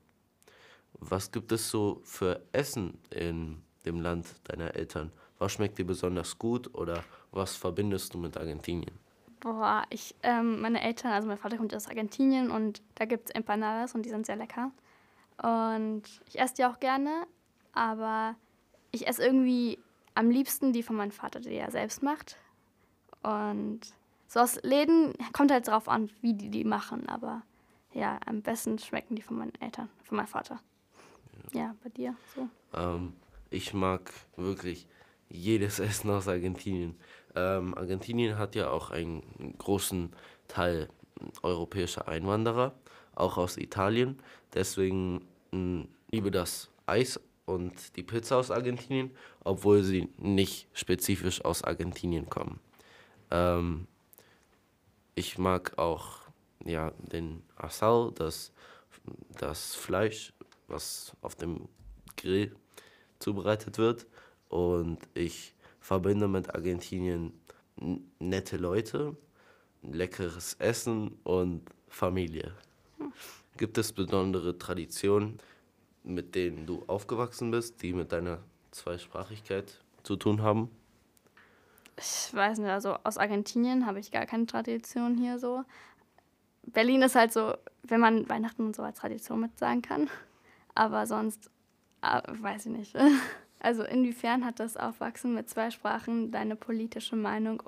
Was 1.00 1.32
gibt 1.32 1.50
es 1.50 1.68
so 1.68 2.00
für 2.04 2.40
Essen 2.52 2.98
in 3.10 3.60
dem 3.84 4.00
Land 4.00 4.26
deiner 4.44 4.74
Eltern? 4.76 5.10
Was 5.38 5.52
schmeckt 5.52 5.78
dir 5.78 5.84
besonders 5.84 6.38
gut 6.38 6.72
oder 6.74 7.02
was 7.32 7.56
verbindest 7.56 8.14
du 8.14 8.18
mit 8.18 8.36
Argentinien? 8.36 8.98
Boah, 9.40 9.84
ich, 9.90 10.14
ähm, 10.22 10.60
meine 10.60 10.80
Eltern, 10.80 11.12
also 11.12 11.26
mein 11.26 11.38
Vater 11.38 11.56
kommt 11.56 11.74
aus 11.74 11.88
Argentinien 11.88 12.50
und 12.50 12.82
da 12.94 13.04
gibt 13.04 13.28
es 13.28 13.34
Empanadas 13.34 13.94
und 13.94 14.02
die 14.02 14.10
sind 14.10 14.26
sehr 14.26 14.36
lecker. 14.36 14.70
Und 15.42 16.02
ich 16.26 16.38
esse 16.38 16.54
die 16.54 16.64
auch 16.64 16.80
gerne, 16.80 17.26
aber 17.72 18.36
ich 18.90 19.06
esse 19.06 19.24
irgendwie 19.24 19.78
am 20.14 20.30
liebsten 20.30 20.72
die 20.72 20.82
von 20.82 20.96
meinem 20.96 21.12
Vater, 21.12 21.40
die 21.40 21.54
er 21.54 21.70
selbst 21.70 22.02
macht. 22.02 22.36
Und 23.22 23.80
so 24.28 24.40
aus 24.40 24.62
Läden 24.62 25.14
kommt 25.32 25.50
halt 25.50 25.66
drauf 25.66 25.88
an, 25.88 26.10
wie 26.20 26.34
die 26.34 26.50
die 26.50 26.64
machen, 26.64 27.08
aber 27.08 27.42
ja, 27.94 28.20
am 28.26 28.42
besten 28.42 28.78
schmecken 28.78 29.16
die 29.16 29.22
von 29.22 29.38
meinen 29.38 29.54
Eltern, 29.60 29.88
von 30.04 30.18
meinem 30.18 30.26
Vater. 30.26 30.60
Ja, 31.52 31.60
ja 31.60 31.74
bei 31.82 31.88
dir 31.88 32.14
so. 32.34 32.48
Ähm, 32.74 33.14
ich 33.50 33.72
mag 33.72 34.12
wirklich 34.36 34.86
jedes 35.30 35.78
Essen 35.78 36.10
aus 36.10 36.28
Argentinien. 36.28 36.94
Ähm, 37.34 37.74
Argentinien 37.74 38.38
hat 38.38 38.54
ja 38.54 38.70
auch 38.70 38.90
einen 38.90 39.22
großen 39.58 40.12
Teil 40.46 40.88
europäischer 41.42 42.06
Einwanderer, 42.06 42.74
auch 43.14 43.38
aus 43.38 43.56
Italien. 43.56 44.18
Deswegen 44.54 45.26
mh, 45.52 45.86
liebe 46.10 46.30
das 46.30 46.70
Eis 46.86 47.20
und 47.46 47.96
die 47.96 48.02
Pizza 48.02 48.36
aus 48.36 48.50
Argentinien, 48.50 49.10
obwohl 49.42 49.82
sie 49.82 50.08
nicht 50.18 50.68
spezifisch 50.74 51.44
aus 51.44 51.64
Argentinien 51.64 52.28
kommen. 52.28 52.60
Ähm, 53.30 53.86
ich 55.18 55.36
mag 55.36 55.76
auch 55.78 56.20
ja, 56.64 56.92
den 57.12 57.42
Asal, 57.56 58.12
das, 58.14 58.52
das 59.36 59.74
Fleisch, 59.74 60.32
was 60.68 61.12
auf 61.22 61.34
dem 61.34 61.68
Grill 62.16 62.54
zubereitet 63.18 63.78
wird. 63.78 64.06
Und 64.48 64.98
ich 65.14 65.54
verbinde 65.80 66.28
mit 66.28 66.54
Argentinien 66.54 67.32
nette 68.20 68.56
Leute, 68.58 69.16
leckeres 69.82 70.54
Essen 70.60 71.18
und 71.24 71.62
Familie. 71.88 72.52
Gibt 73.56 73.76
es 73.76 73.92
besondere 73.92 74.56
Traditionen, 74.56 75.38
mit 76.04 76.36
denen 76.36 76.64
du 76.64 76.84
aufgewachsen 76.86 77.50
bist, 77.50 77.82
die 77.82 77.92
mit 77.92 78.12
deiner 78.12 78.38
Zweisprachigkeit 78.70 79.80
zu 80.04 80.14
tun 80.14 80.42
haben? 80.42 80.70
Ich 81.98 82.34
weiß 82.34 82.58
nicht, 82.58 82.70
also 82.70 82.96
aus 83.04 83.18
Argentinien 83.18 83.86
habe 83.86 84.00
ich 84.00 84.10
gar 84.10 84.26
keine 84.26 84.46
Tradition 84.46 85.16
hier 85.16 85.38
so. 85.38 85.64
Berlin 86.62 87.02
ist 87.02 87.14
halt 87.14 87.32
so, 87.32 87.54
wenn 87.82 88.00
man 88.00 88.28
Weihnachten 88.28 88.66
und 88.66 88.76
so 88.76 88.82
als 88.82 88.98
Tradition 88.98 89.40
mit 89.40 89.58
sagen 89.58 89.82
kann. 89.82 90.08
Aber 90.74 91.06
sonst, 91.06 91.50
äh, 92.02 92.22
weiß 92.26 92.66
ich 92.66 92.72
nicht. 92.72 92.96
Also 93.60 93.82
inwiefern 93.82 94.44
hat 94.44 94.60
das 94.60 94.76
Aufwachsen 94.76 95.34
mit 95.34 95.50
zwei 95.50 95.72
Sprachen 95.72 96.30
deine 96.30 96.54
politische 96.54 97.16
Meinung 97.16 97.60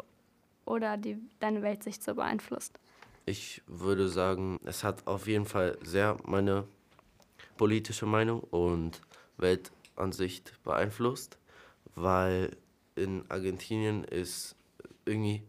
oder 0.65 0.97
die, 0.97 1.19
deine 1.41 1.63
Weltsicht 1.63 2.05
so 2.05 2.15
beeinflusst? 2.15 2.79
Ich 3.27 3.61
würde 3.67 4.09
sagen, 4.09 4.61
es 4.65 4.85
hat 4.85 5.07
auf 5.09 5.27
jeden 5.27 5.47
Fall 5.47 5.77
sehr 5.83 6.17
meine 6.25 6.65
politische 7.57 8.07
Meinung 8.07 8.41
und 8.41 9.01
Weltansicht 9.37 10.63
beeinflusst, 10.63 11.39
weil 11.97 12.57
in 13.01 13.25
Argentinien 13.31 14.05
ist 14.05 14.55
irgendwie 15.05 15.43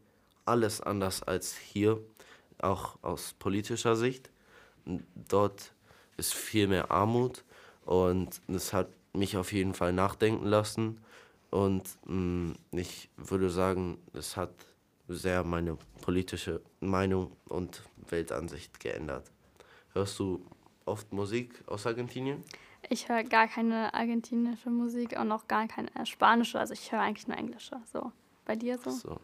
alles 0.46 0.82
anders 0.82 1.22
als 1.22 1.56
hier, 1.56 2.00
auch 2.60 2.98
aus 3.02 3.34
politischer 3.38 3.96
Sicht. 3.96 4.32
Dort 5.16 5.74
ist 6.18 6.34
viel 6.34 6.68
mehr 6.68 6.92
Armut 6.92 7.44
und 7.86 8.42
es 8.48 8.74
hat 8.74 8.90
mich 9.14 9.38
auf 9.38 9.52
jeden 9.52 9.74
Fall 9.74 9.94
nachdenken 9.94 10.46
lassen. 10.46 11.02
Und 11.50 11.84
mh, 12.06 12.16
mm, 12.16 12.56
ich 12.72 13.10
würde 13.18 13.50
sagen, 13.50 13.98
es 14.14 14.38
hat 14.38 14.54
sehr 15.08 15.44
meine 15.44 15.78
politische 16.02 16.62
Meinung 16.80 17.36
und 17.50 17.84
Weltansicht 18.10 18.80
geändert. 18.80 19.30
Hörst 19.94 20.18
du 20.20 20.46
oft 20.86 21.12
Musik 21.12 21.62
aus 21.68 21.86
Argentinien? 21.86 22.44
Ich 22.92 23.08
höre 23.08 23.24
gar 23.24 23.48
keine 23.48 23.94
argentinische 23.94 24.70
Musik 24.70 25.18
und 25.18 25.32
auch 25.32 25.48
gar 25.48 25.66
keine 25.66 25.88
spanische. 26.06 26.60
Also 26.60 26.74
ich 26.74 26.92
höre 26.92 27.00
eigentlich 27.00 27.26
nur 27.26 27.38
englische. 27.38 27.80
So. 27.94 28.12
Bei 28.44 28.58
dir 28.58 28.78
so? 28.78 28.92
so. 28.92 29.22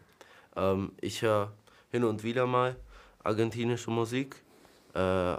Ähm, 0.56 0.92
ich 1.02 1.20
höre 1.20 1.52
hin 1.90 2.04
und 2.04 2.22
wieder 2.22 2.46
mal 2.46 2.76
argentinische 3.22 3.90
Musik. 3.90 4.36
Äh, 4.94 5.36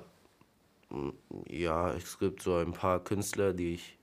ja, 1.48 1.92
es 1.98 2.20
gibt 2.20 2.44
so 2.44 2.58
ein 2.58 2.72
paar 2.72 3.04
Künstler, 3.04 3.52
die 3.52 3.74
ich 3.74 3.98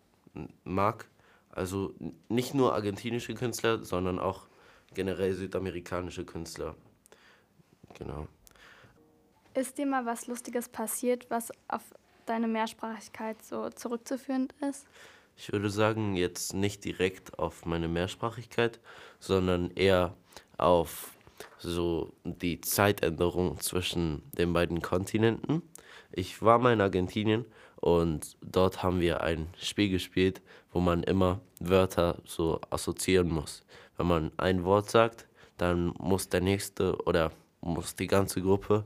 mag. 0.64 1.06
Also 1.52 1.94
nicht 2.28 2.52
nur 2.52 2.74
argentinische 2.74 3.34
Künstler, 3.34 3.84
sondern 3.84 4.18
auch 4.18 4.48
generell 4.92 5.34
südamerikanische 5.34 6.24
Künstler. 6.24 6.74
Genau. 7.94 8.26
Ist 9.54 9.78
dir 9.78 9.86
mal 9.86 10.04
was 10.04 10.26
Lustiges 10.26 10.68
passiert, 10.68 11.30
was 11.30 11.52
auf 11.68 11.84
deine 12.26 12.48
Mehrsprachigkeit 12.48 13.42
so 13.42 13.70
zurückzuführen 13.70 14.48
ist? 14.68 14.86
Ich 15.36 15.52
würde 15.52 15.70
sagen, 15.70 16.16
jetzt 16.16 16.54
nicht 16.54 16.84
direkt 16.84 17.38
auf 17.38 17.66
meine 17.66 17.88
Mehrsprachigkeit, 17.88 18.80
sondern 19.20 19.70
eher 19.72 20.14
auf 20.56 21.12
so 21.58 22.12
die 22.24 22.60
Zeitänderung 22.60 23.60
zwischen 23.60 24.22
den 24.32 24.52
beiden 24.52 24.80
Kontinenten. 24.80 25.62
Ich 26.12 26.40
war 26.42 26.58
mal 26.58 26.72
in 26.72 26.80
Argentinien 26.80 27.44
und 27.76 28.36
dort 28.40 28.82
haben 28.82 29.00
wir 29.00 29.20
ein 29.20 29.48
Spiel 29.60 29.90
gespielt, 29.90 30.40
wo 30.72 30.80
man 30.80 31.02
immer 31.02 31.40
Wörter 31.60 32.18
so 32.24 32.60
assoziieren 32.70 33.28
muss. 33.28 33.64
Wenn 33.96 34.06
man 34.06 34.32
ein 34.38 34.64
Wort 34.64 34.90
sagt, 34.90 35.26
dann 35.58 35.94
muss 35.98 36.28
der 36.28 36.40
nächste 36.40 36.96
oder 37.04 37.32
muss 37.60 37.94
die 37.94 38.06
ganze 38.06 38.40
Gruppe 38.40 38.84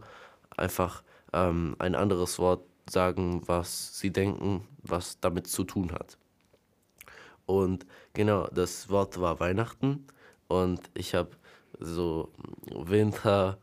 einfach 0.57 1.03
ähm, 1.33 1.77
ein 1.79 1.95
anderes 1.95 2.39
Wort 2.39 2.63
sagen, 2.91 3.43
was 3.47 3.99
sie 3.99 4.11
denken, 4.11 4.67
was 4.83 5.21
damit 5.21 5.47
zu 5.47 5.65
tun 5.65 5.93
hat. 5.93 6.19
Und 7.47 7.87
genau, 8.13 8.47
das 8.49 8.89
Wort 8.91 9.21
war 9.21 9.41
Weihnachten 9.41 10.07
und 10.49 10.81
ich 10.95 11.15
habe 11.15 11.31
so 11.79 12.31
Winter, 12.71 13.59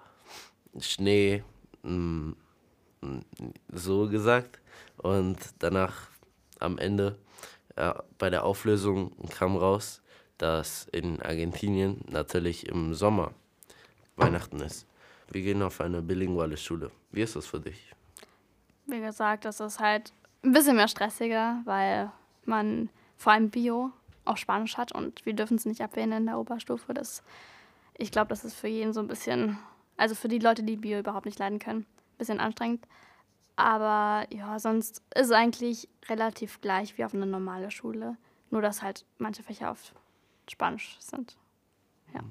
Schnee, 0.80 1.44
mm, 1.84 2.32
so 3.72 4.10
gesagt. 4.10 4.60
Und 4.98 5.38
danach 5.60 6.10
am 6.60 6.78
Ende 6.78 7.18
äh, 7.76 7.94
bei 8.18 8.30
der 8.30 8.44
Auflösung 8.44 9.12
kam 9.30 9.56
raus, 9.56 10.02
dass 10.38 10.88
in 10.92 11.22
Argentinien 11.22 12.02
natürlich 12.10 12.68
im 12.68 12.94
Sommer 12.94 13.34
Weihnachten 14.16 14.60
ist. 14.62 14.88
Wir 15.32 15.42
gehen 15.42 15.62
auf 15.62 15.82
eine 15.82 16.02
bilinguale 16.02 16.58
Schule. 16.58 16.92
Wie 17.12 17.22
ist 17.22 17.36
das 17.36 17.46
für 17.46 17.60
dich? 17.60 17.87
Wie 18.88 19.02
gesagt, 19.02 19.46
das 19.46 19.60
ist 19.60 19.80
halt 19.80 20.14
ein 20.44 20.54
bisschen 20.54 20.76
mehr 20.76 20.88
stressiger, 20.88 21.62
weil 21.66 22.12
man 22.46 22.90
vor 23.18 23.34
allem 23.34 23.50
Bio 23.50 23.92
auch 24.26 24.38
Spanisch 24.38 24.78
hat 24.78 24.92
und 24.92 25.26
wir 25.26 25.34
dürfen 25.34 25.58
es 25.58 25.66
nicht 25.66 25.82
abwählen 25.82 26.12
in 26.12 26.26
der 26.26 26.40
Oberstufe. 26.40 26.94
Das, 26.94 27.24
ich 27.98 28.12
glaube, 28.12 28.30
das 28.30 28.46
ist 28.46 28.56
für 28.56 28.68
jeden 28.68 28.94
so 28.94 29.00
ein 29.02 29.08
bisschen, 29.08 29.58
also 29.98 30.16
für 30.16 30.28
die 30.28 30.40
Leute, 30.40 30.64
die 30.64 30.78
Bio 30.78 31.00
überhaupt 31.00 31.26
nicht 31.26 31.40
leiden 31.40 31.60
können, 31.60 31.82
ein 31.82 32.18
bisschen 32.18 32.40
anstrengend. 32.40 32.86
Aber 33.58 34.26
ja, 34.30 34.60
sonst 34.60 35.02
ist 35.16 35.26
es 35.26 35.32
eigentlich 35.32 35.90
relativ 36.08 36.62
gleich 36.62 36.98
wie 36.98 37.04
auf 37.04 37.14
einer 37.14 37.26
normalen 37.26 37.72
Schule. 37.72 38.16
Nur, 38.52 38.62
dass 38.62 38.82
halt 38.82 39.04
manche 39.18 39.44
Fächer 39.44 39.72
auf 39.72 39.94
Spanisch 40.50 40.98
sind. 41.00 41.36
Ja. 42.14 42.22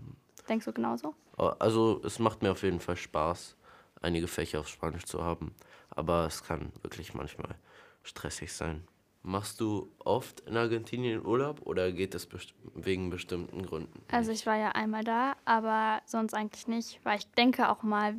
Denkst 0.48 0.64
du 0.64 0.72
genauso? 0.72 1.14
Oh, 1.36 1.52
also, 1.58 2.00
es 2.04 2.18
macht 2.18 2.42
mir 2.42 2.52
auf 2.52 2.62
jeden 2.62 2.80
Fall 2.80 2.96
Spaß, 2.96 3.56
einige 4.00 4.28
Fächer 4.28 4.60
auf 4.60 4.68
Spanisch 4.68 5.04
zu 5.04 5.22
haben. 5.22 5.54
Aber 5.96 6.26
es 6.26 6.44
kann 6.44 6.72
wirklich 6.82 7.14
manchmal 7.14 7.56
stressig 8.02 8.52
sein. 8.52 8.86
Machst 9.22 9.60
du 9.60 9.90
oft 10.04 10.40
in 10.40 10.56
Argentinien 10.56 11.26
Urlaub 11.26 11.62
oder 11.66 11.90
geht 11.90 12.14
es 12.14 12.26
best 12.26 12.54
wegen 12.74 13.10
bestimmten 13.10 13.66
Gründen? 13.66 14.04
Also 14.12 14.30
ich 14.30 14.46
war 14.46 14.56
ja 14.56 14.68
einmal 14.68 15.02
da, 15.02 15.34
aber 15.44 16.00
sonst 16.06 16.32
eigentlich 16.32 16.68
nicht, 16.68 17.00
weil 17.02 17.18
ich 17.18 17.26
denke 17.32 17.68
auch 17.68 17.82
mal, 17.82 18.14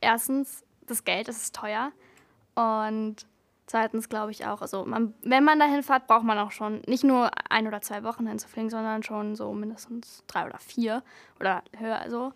erstens, 0.00 0.64
das 0.86 1.04
Geld 1.04 1.28
das 1.28 1.36
ist 1.36 1.54
teuer. 1.54 1.92
Und 2.56 3.26
zweitens 3.66 4.08
glaube 4.08 4.32
ich 4.32 4.46
auch, 4.46 4.60
also 4.60 4.84
man, 4.84 5.14
wenn 5.22 5.44
man 5.44 5.60
dahin 5.60 5.84
fährt, 5.84 6.08
braucht 6.08 6.24
man 6.24 6.38
auch 6.40 6.50
schon 6.50 6.82
nicht 6.88 7.04
nur 7.04 7.30
ein 7.48 7.68
oder 7.68 7.80
zwei 7.80 8.02
Wochen 8.02 8.26
hinzufliegen, 8.26 8.70
sondern 8.70 9.04
schon 9.04 9.36
so 9.36 9.52
mindestens 9.52 10.24
drei 10.26 10.44
oder 10.44 10.58
vier 10.58 11.04
oder 11.38 11.62
höher 11.76 12.04
so. 12.10 12.32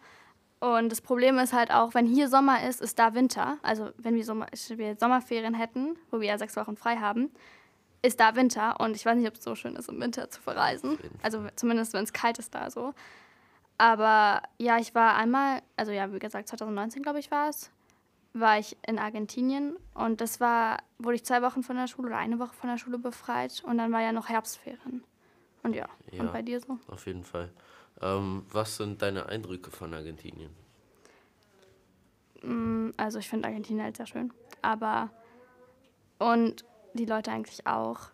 Und 0.63 0.93
das 0.93 1.01
Problem 1.01 1.39
ist 1.39 1.53
halt 1.53 1.73
auch, 1.73 1.93
wenn 1.93 2.07
hier 2.07 2.29
Sommer 2.29 2.63
ist, 2.69 2.81
ist 2.81 2.97
da 3.01 3.15
Winter. 3.15 3.59
Also 3.63 3.91
wenn 3.97 4.15
wir, 4.15 4.25
Sommer, 4.25 4.47
wir 4.69 4.95
Sommerferien 4.97 5.55
hätten, 5.55 5.97
wo 6.13 6.21
wir 6.21 6.29
ja 6.29 6.39
sechs 6.39 6.55
Wochen 6.55 6.77
frei 6.77 6.99
haben, 6.99 7.33
ist 8.01 8.21
da 8.21 8.37
Winter. 8.37 8.79
Und 8.79 8.95
ich 8.95 9.05
weiß 9.05 9.17
nicht, 9.17 9.27
ob 9.27 9.35
es 9.35 9.43
so 9.43 9.57
schön 9.57 9.75
ist, 9.75 9.89
im 9.89 10.01
Winter 10.01 10.31
zu 10.31 10.41
verreisen. 10.41 10.99
Also 11.21 11.49
zumindest, 11.57 11.95
wenn 11.95 12.05
es 12.05 12.13
kalt 12.13 12.39
ist 12.39 12.55
da 12.55 12.71
so. 12.71 12.95
Aber 13.77 14.41
ja, 14.59 14.79
ich 14.79 14.95
war 14.95 15.17
einmal, 15.17 15.63
also 15.75 15.91
ja, 15.91 16.13
wie 16.13 16.21
gesagt, 16.21 16.47
2019 16.47 17.03
glaube 17.03 17.19
ich 17.19 17.33
war 17.33 17.49
es 17.49 17.73
war 18.35 18.59
ich 18.59 18.77
in 18.87 18.99
Argentinien 18.99 19.77
und 19.95 20.21
das 20.23 20.41
war, 20.41 20.79
wurde 20.99 21.17
ich 21.17 21.25
zwei 21.25 21.43
Wochen 21.43 21.63
von 21.63 21.77
der 21.77 21.87
Schule 21.87 22.09
oder 22.09 22.17
eine 22.17 22.39
Woche 22.39 22.55
von 22.55 22.71
der 22.71 22.79
Schule 22.79 22.99
befreit 22.99 23.63
und 23.67 23.77
dann 23.77 23.93
war 23.93 24.01
ja 24.01 24.13
noch 24.13 24.29
Herbstferien. 24.29 25.05
Und 25.63 25.75
ja, 25.75 25.89
ja 26.11 26.21
und 26.21 26.33
bei 26.33 26.43
dir 26.43 26.61
so? 26.61 26.79
Auf 26.89 27.07
jeden 27.07 27.25
Fall. 27.25 27.51
Ähm, 28.01 28.45
was 28.51 28.77
sind 28.77 29.03
deine 29.03 29.27
Eindrücke 29.27 29.71
von 29.71 29.95
Argentinien? 29.95 30.51
Mm, 32.43 32.91
also 32.97 33.19
ich 33.19 33.29
finde 33.29 33.49
Argentinien 33.49 33.85
halt 33.85 33.97
sehr 33.97 34.07
schön, 34.07 34.33
aber 34.61 35.11
und 36.19 36.65
die 36.95 37.05
Leute 37.05 37.31
eigentlich 37.31 37.67
auch 37.67 38.11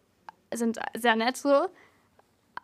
sind 0.52 0.78
sehr 0.96 1.16
nett 1.16 1.36
so. 1.36 1.68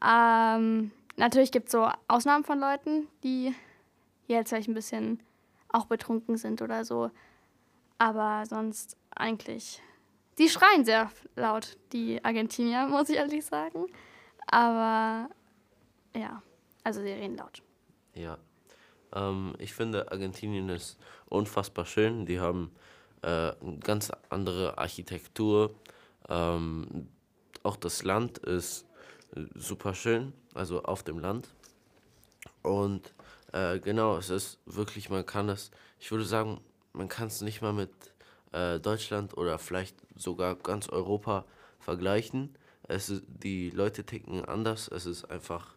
Ähm, 0.05 0.91
natürlich 1.17 1.53
gibt 1.53 1.67
es 1.67 1.73
so 1.73 1.89
Ausnahmen 2.09 2.45
von 2.45 2.59
Leuten, 2.59 3.09
die 3.23 3.55
jetzt 4.27 4.51
vielleicht 4.51 4.69
ein 4.69 4.75
bisschen 4.75 5.21
auch 5.69 5.87
betrunken 5.87 6.37
sind 6.37 6.63
oder 6.63 6.85
so. 6.85 7.11
Aber 7.99 8.45
sonst 8.47 8.97
eigentlich. 9.15 9.83
Die 10.39 10.49
schreien 10.49 10.85
sehr 10.85 11.11
laut, 11.37 11.77
die 11.93 12.25
Argentinier, 12.25 12.87
muss 12.91 13.09
ich 13.09 13.17
ehrlich 13.17 13.45
sagen. 13.45 13.87
Aber 14.47 15.29
ja, 16.15 16.43
also 16.83 17.01
sie 17.01 17.13
reden 17.13 17.37
laut. 17.37 17.63
Ja. 18.15 18.39
Ähm, 19.13 19.55
ich 19.59 19.75
finde, 19.75 20.11
Argentinien 20.11 20.69
ist 20.69 20.99
unfassbar 21.27 21.87
schön. 21.87 22.27
Die 22.27 22.41
haben 22.41 22.75
äh, 23.23 23.53
eine 23.61 23.79
ganz 23.81 24.11
andere 24.29 24.79
Architektur. 24.79 25.75
Ähm, 26.29 27.09
auch 27.63 27.77
das 27.77 28.03
Land 28.05 28.39
ist 28.39 28.87
super 29.55 29.95
schön, 29.95 30.33
also 30.55 30.83
auf 30.83 31.03
dem 31.03 31.19
Land. 31.19 31.49
Und 32.63 33.15
äh, 33.53 33.79
genau, 33.81 34.17
es 34.17 34.31
ist 34.31 34.59
wirklich, 34.67 35.11
man 35.11 35.27
kann 35.27 35.49
es, 35.49 35.71
ich 35.99 36.11
würde 36.11 36.25
sagen, 36.25 36.61
man 36.93 37.09
kann 37.09 37.29
es 37.29 37.41
nicht 37.41 37.63
mal 37.63 37.73
mit 37.73 37.91
äh, 38.53 38.79
Deutschland 38.81 39.37
oder 39.37 39.59
vielleicht 39.59 39.97
sogar 40.17 40.55
ganz 40.55 40.89
Europa 40.89 41.45
vergleichen. 41.81 42.57
Es 42.89 43.09
ist, 43.09 43.23
die 43.27 43.71
Leute 43.71 44.05
ticken 44.05 44.45
anders. 44.45 44.89
Es 44.89 45.07
ist 45.07 45.25
einfach 45.25 45.75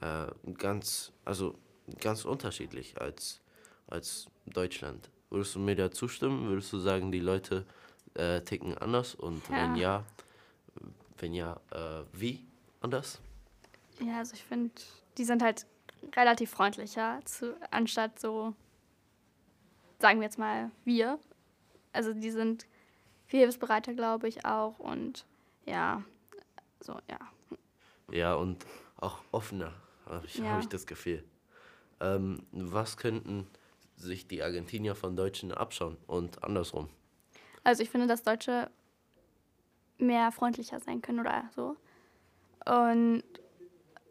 äh, 0.00 0.26
ganz, 0.54 1.12
also 1.24 1.58
ganz 2.00 2.24
unterschiedlich 2.24 3.00
als, 3.00 3.40
als 3.86 4.26
Deutschland. 4.46 5.10
Würdest 5.30 5.54
du 5.54 5.58
mir 5.60 5.76
da 5.76 5.90
zustimmen? 5.90 6.48
Würdest 6.48 6.72
du 6.72 6.78
sagen, 6.78 7.12
die 7.12 7.20
Leute 7.20 7.64
äh, 8.14 8.40
ticken 8.40 8.76
anders? 8.76 9.14
Und 9.14 9.48
ja. 9.48 9.56
wenn 9.56 9.76
ja, 9.76 10.04
wenn 11.18 11.34
ja, 11.34 11.60
äh, 11.70 12.04
wie 12.12 12.44
anders? 12.80 13.20
Ja, 14.00 14.18
also 14.18 14.34
ich 14.34 14.44
finde, 14.44 14.72
die 15.18 15.24
sind 15.24 15.42
halt 15.42 15.66
relativ 16.16 16.50
freundlicher, 16.50 17.20
zu, 17.24 17.56
anstatt 17.70 18.18
so, 18.18 18.54
sagen 19.98 20.20
wir 20.20 20.24
jetzt 20.24 20.38
mal, 20.38 20.70
wir. 20.84 21.18
Also 21.92 22.12
die 22.12 22.30
sind 22.30 22.66
viel 23.26 23.40
hilfsbereiter, 23.40 23.94
glaube 23.94 24.28
ich, 24.28 24.44
auch. 24.44 24.78
Und 24.78 25.26
ja, 25.66 26.02
so, 26.80 26.98
ja. 27.08 27.18
Ja, 28.10 28.34
und 28.34 28.64
auch 28.96 29.18
offener, 29.32 29.72
habe 30.06 30.26
ich, 30.26 30.36
Ja. 30.36 30.50
hab 30.50 30.60
ich 30.60 30.68
das 30.68 30.86
Gefühl. 30.86 31.24
Ähm, 32.00 32.46
was 32.52 32.96
könnten 32.96 33.46
sich 33.96 34.26
die 34.26 34.42
Argentinier 34.42 34.94
von 34.94 35.16
Deutschen 35.16 35.52
abschauen 35.52 35.96
und 36.06 36.42
andersrum? 36.42 36.88
Also 37.62 37.82
ich 37.82 37.90
finde, 37.90 38.06
dass 38.06 38.22
Deutsche 38.22 38.70
mehr 39.98 40.32
freundlicher 40.32 40.80
sein 40.80 41.02
können 41.02 41.20
oder 41.20 41.50
so. 41.54 41.76
Und 42.64 43.22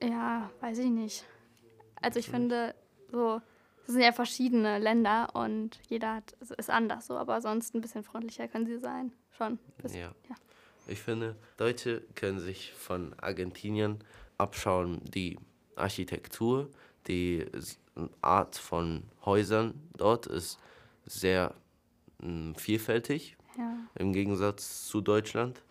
ja, 0.01 0.49
weiß 0.62 0.77
ich 0.79 0.89
nicht. 0.89 1.25
Also 2.01 2.19
ich 2.19 2.29
finde, 2.29 2.75
so, 3.12 3.41
das 3.86 3.93
sind 3.93 4.01
ja 4.03 4.12
verschiedene 4.12 4.77
Länder 4.79 5.29
und 5.34 5.79
jeder 5.89 6.15
hat, 6.15 6.36
es 6.39 6.51
ist 6.51 6.69
anders 6.69 7.08
so, 7.08 7.17
aber 7.17 7.41
sonst 7.41 7.73
ein 7.75 7.82
bisschen 7.82 8.03
freundlicher 8.03 8.47
können 8.47 8.67
sie 8.67 8.77
sein. 8.77 9.12
Schon. 9.32 9.58
Bisschen, 9.82 10.01
Ja. 10.01 10.15
ja. 10.29 10.36
Ich 10.89 11.02
finde, 11.02 11.36
Deutsche 11.58 12.02
können 12.15 12.39
sich 12.39 12.73
von 12.73 13.13
Argentiniern 13.19 14.04
abschauen, 14.38 15.02
die 15.04 15.38
Architektur, 15.75 16.69
die 17.08 17.45
Art 18.21 18.56
von 18.56 19.04
Häusern 19.23 19.73
dort 19.95 20.25
ist 20.25 20.60
sehr 21.06 21.54
mm, 22.21 22.54
vielfältig 22.56 23.38
ja. 23.58 23.78
im 23.95 24.13
Gegensatz 24.13 24.88
zu 24.88 25.02
Deutschland 25.02 25.62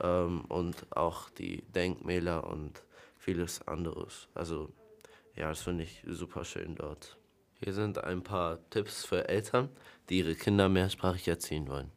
ähm, 0.00 0.44
und 0.48 0.86
auch 0.94 1.28
die 1.30 1.62
Denkmäler 1.74 2.46
und 2.46 2.82
vieles 3.16 3.66
anderes. 3.66 4.28
Also 4.34 4.70
ja, 5.34 5.48
das 5.48 5.62
finde 5.62 5.84
ich 5.84 6.04
super 6.06 6.44
schön 6.44 6.74
dort. 6.76 7.16
Hier 7.54 7.72
sind 7.72 7.98
ein 7.98 8.22
paar 8.22 8.58
Tipps 8.70 9.04
für 9.04 9.28
Eltern, 9.28 9.70
die 10.08 10.18
ihre 10.18 10.34
Kinder 10.34 10.68
mehrsprachig 10.68 11.26
erziehen 11.26 11.68
wollen. 11.68 11.90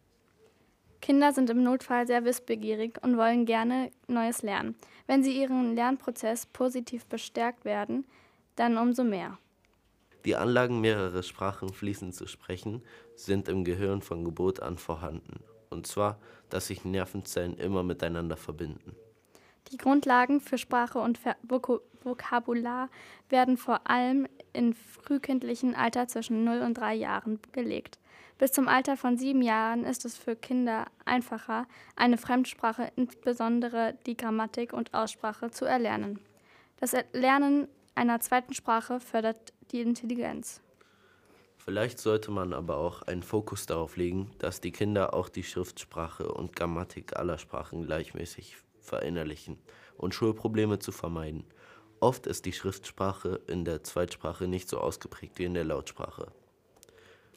Kinder 1.02 1.34
sind 1.34 1.50
im 1.50 1.64
Notfall 1.64 2.08
sehr 2.08 2.24
wissbegierig 2.26 3.00
und 3.04 3.18
wollen 3.18 3.46
gerne 3.46 3.92
Neues 4.08 4.44
lernen. 4.44 4.76
Wenn 5.08 5.24
sie 5.24 5.36
ihren 5.38 5.76
Lernprozess 5.76 6.46
positiv 6.46 7.06
bestärkt 7.08 7.66
werden, 7.66 8.06
dann 8.56 8.78
umso 8.78 9.04
mehr. 9.04 9.38
Die 10.26 10.36
Anlagen, 10.36 10.80
mehrere 10.80 11.24
Sprachen 11.24 11.74
fließend 11.74 12.14
zu 12.14 12.28
sprechen, 12.28 12.84
sind 13.16 13.50
im 13.50 13.64
Gehirn 13.64 14.04
von 14.04 14.24
Geburt 14.24 14.62
an 14.62 14.78
vorhanden. 14.78 15.40
Und 15.72 15.88
zwar, 15.88 16.20
dass 16.50 16.68
sich 16.68 16.86
Nervenzellen 16.86 17.58
immer 17.58 17.82
miteinander 17.82 18.38
verbinden. 18.38 18.96
Die 19.72 19.78
Grundlagen 19.78 20.42
für 20.42 20.58
Sprache 20.58 21.00
und 21.00 21.20
Vokabular 22.04 22.90
werden 23.30 23.58
vor 23.58 23.90
allem 23.90 24.28
im 24.54 24.74
frühkindlichen 24.74 25.76
Alter 25.76 26.08
zwischen 26.08 26.44
0 26.44 26.62
und 26.62 26.76
3 26.76 26.94
Jahren 26.96 27.40
gelegt. 27.52 27.98
Bis 28.42 28.54
zum 28.54 28.68
Alter 28.68 28.98
von 28.98 29.20
sieben 29.20 29.44
Jahren 29.44 29.86
ist 29.86 30.04
es 30.04 30.18
für 30.18 30.36
Kinder 30.36 30.88
einfacher, 31.06 31.68
eine 31.96 32.18
Fremdsprache, 32.18 32.92
insbesondere 32.96 33.94
die 34.08 34.18
Grammatik 34.18 34.74
und 34.74 34.96
Aussprache, 34.96 35.52
zu 35.52 35.66
erlernen. 35.66 36.20
Das 36.78 36.96
Erlernen 36.96 37.68
einer 37.94 38.20
zweiten 38.20 38.56
Sprache 38.56 39.00
fördert 39.00 39.54
die 39.72 39.82
Intelligenz. 39.82 40.60
Vielleicht 41.60 42.00
sollte 42.00 42.32
man 42.32 42.54
aber 42.54 42.78
auch 42.78 43.04
einen 43.04 43.22
Fokus 43.22 43.68
darauf 43.68 43.96
legen, 43.96 44.32
dass 44.40 44.60
die 44.60 44.72
Kinder 44.72 45.14
auch 45.14 45.30
die 45.30 45.44
Schriftsprache 45.44 46.34
und 46.34 46.56
Grammatik 46.56 47.18
aller 47.18 47.38
Sprachen 47.38 47.86
gleichmäßig 47.86 48.58
verinnerlichen 48.80 49.60
und 49.98 50.16
Schulprobleme 50.16 50.80
zu 50.80 50.92
vermeiden. 50.92 51.44
Oft 52.00 52.26
ist 52.26 52.48
die 52.48 52.54
Schriftsprache 52.54 53.40
in 53.46 53.66
der 53.66 53.84
Zweitsprache 53.84 54.48
nicht 54.48 54.68
so 54.68 54.80
ausgeprägt 54.80 55.38
wie 55.38 55.44
in 55.44 55.54
der 55.54 55.66
Lautsprache. 55.66 56.32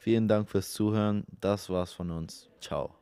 Vielen 0.05 0.27
Dank 0.27 0.51
fürs 0.51 0.71
Zuhören. 0.71 1.25
Das 1.41 1.67
war's 1.71 1.91
von 1.91 2.11
uns. 2.11 2.47
Ciao. 2.61 2.95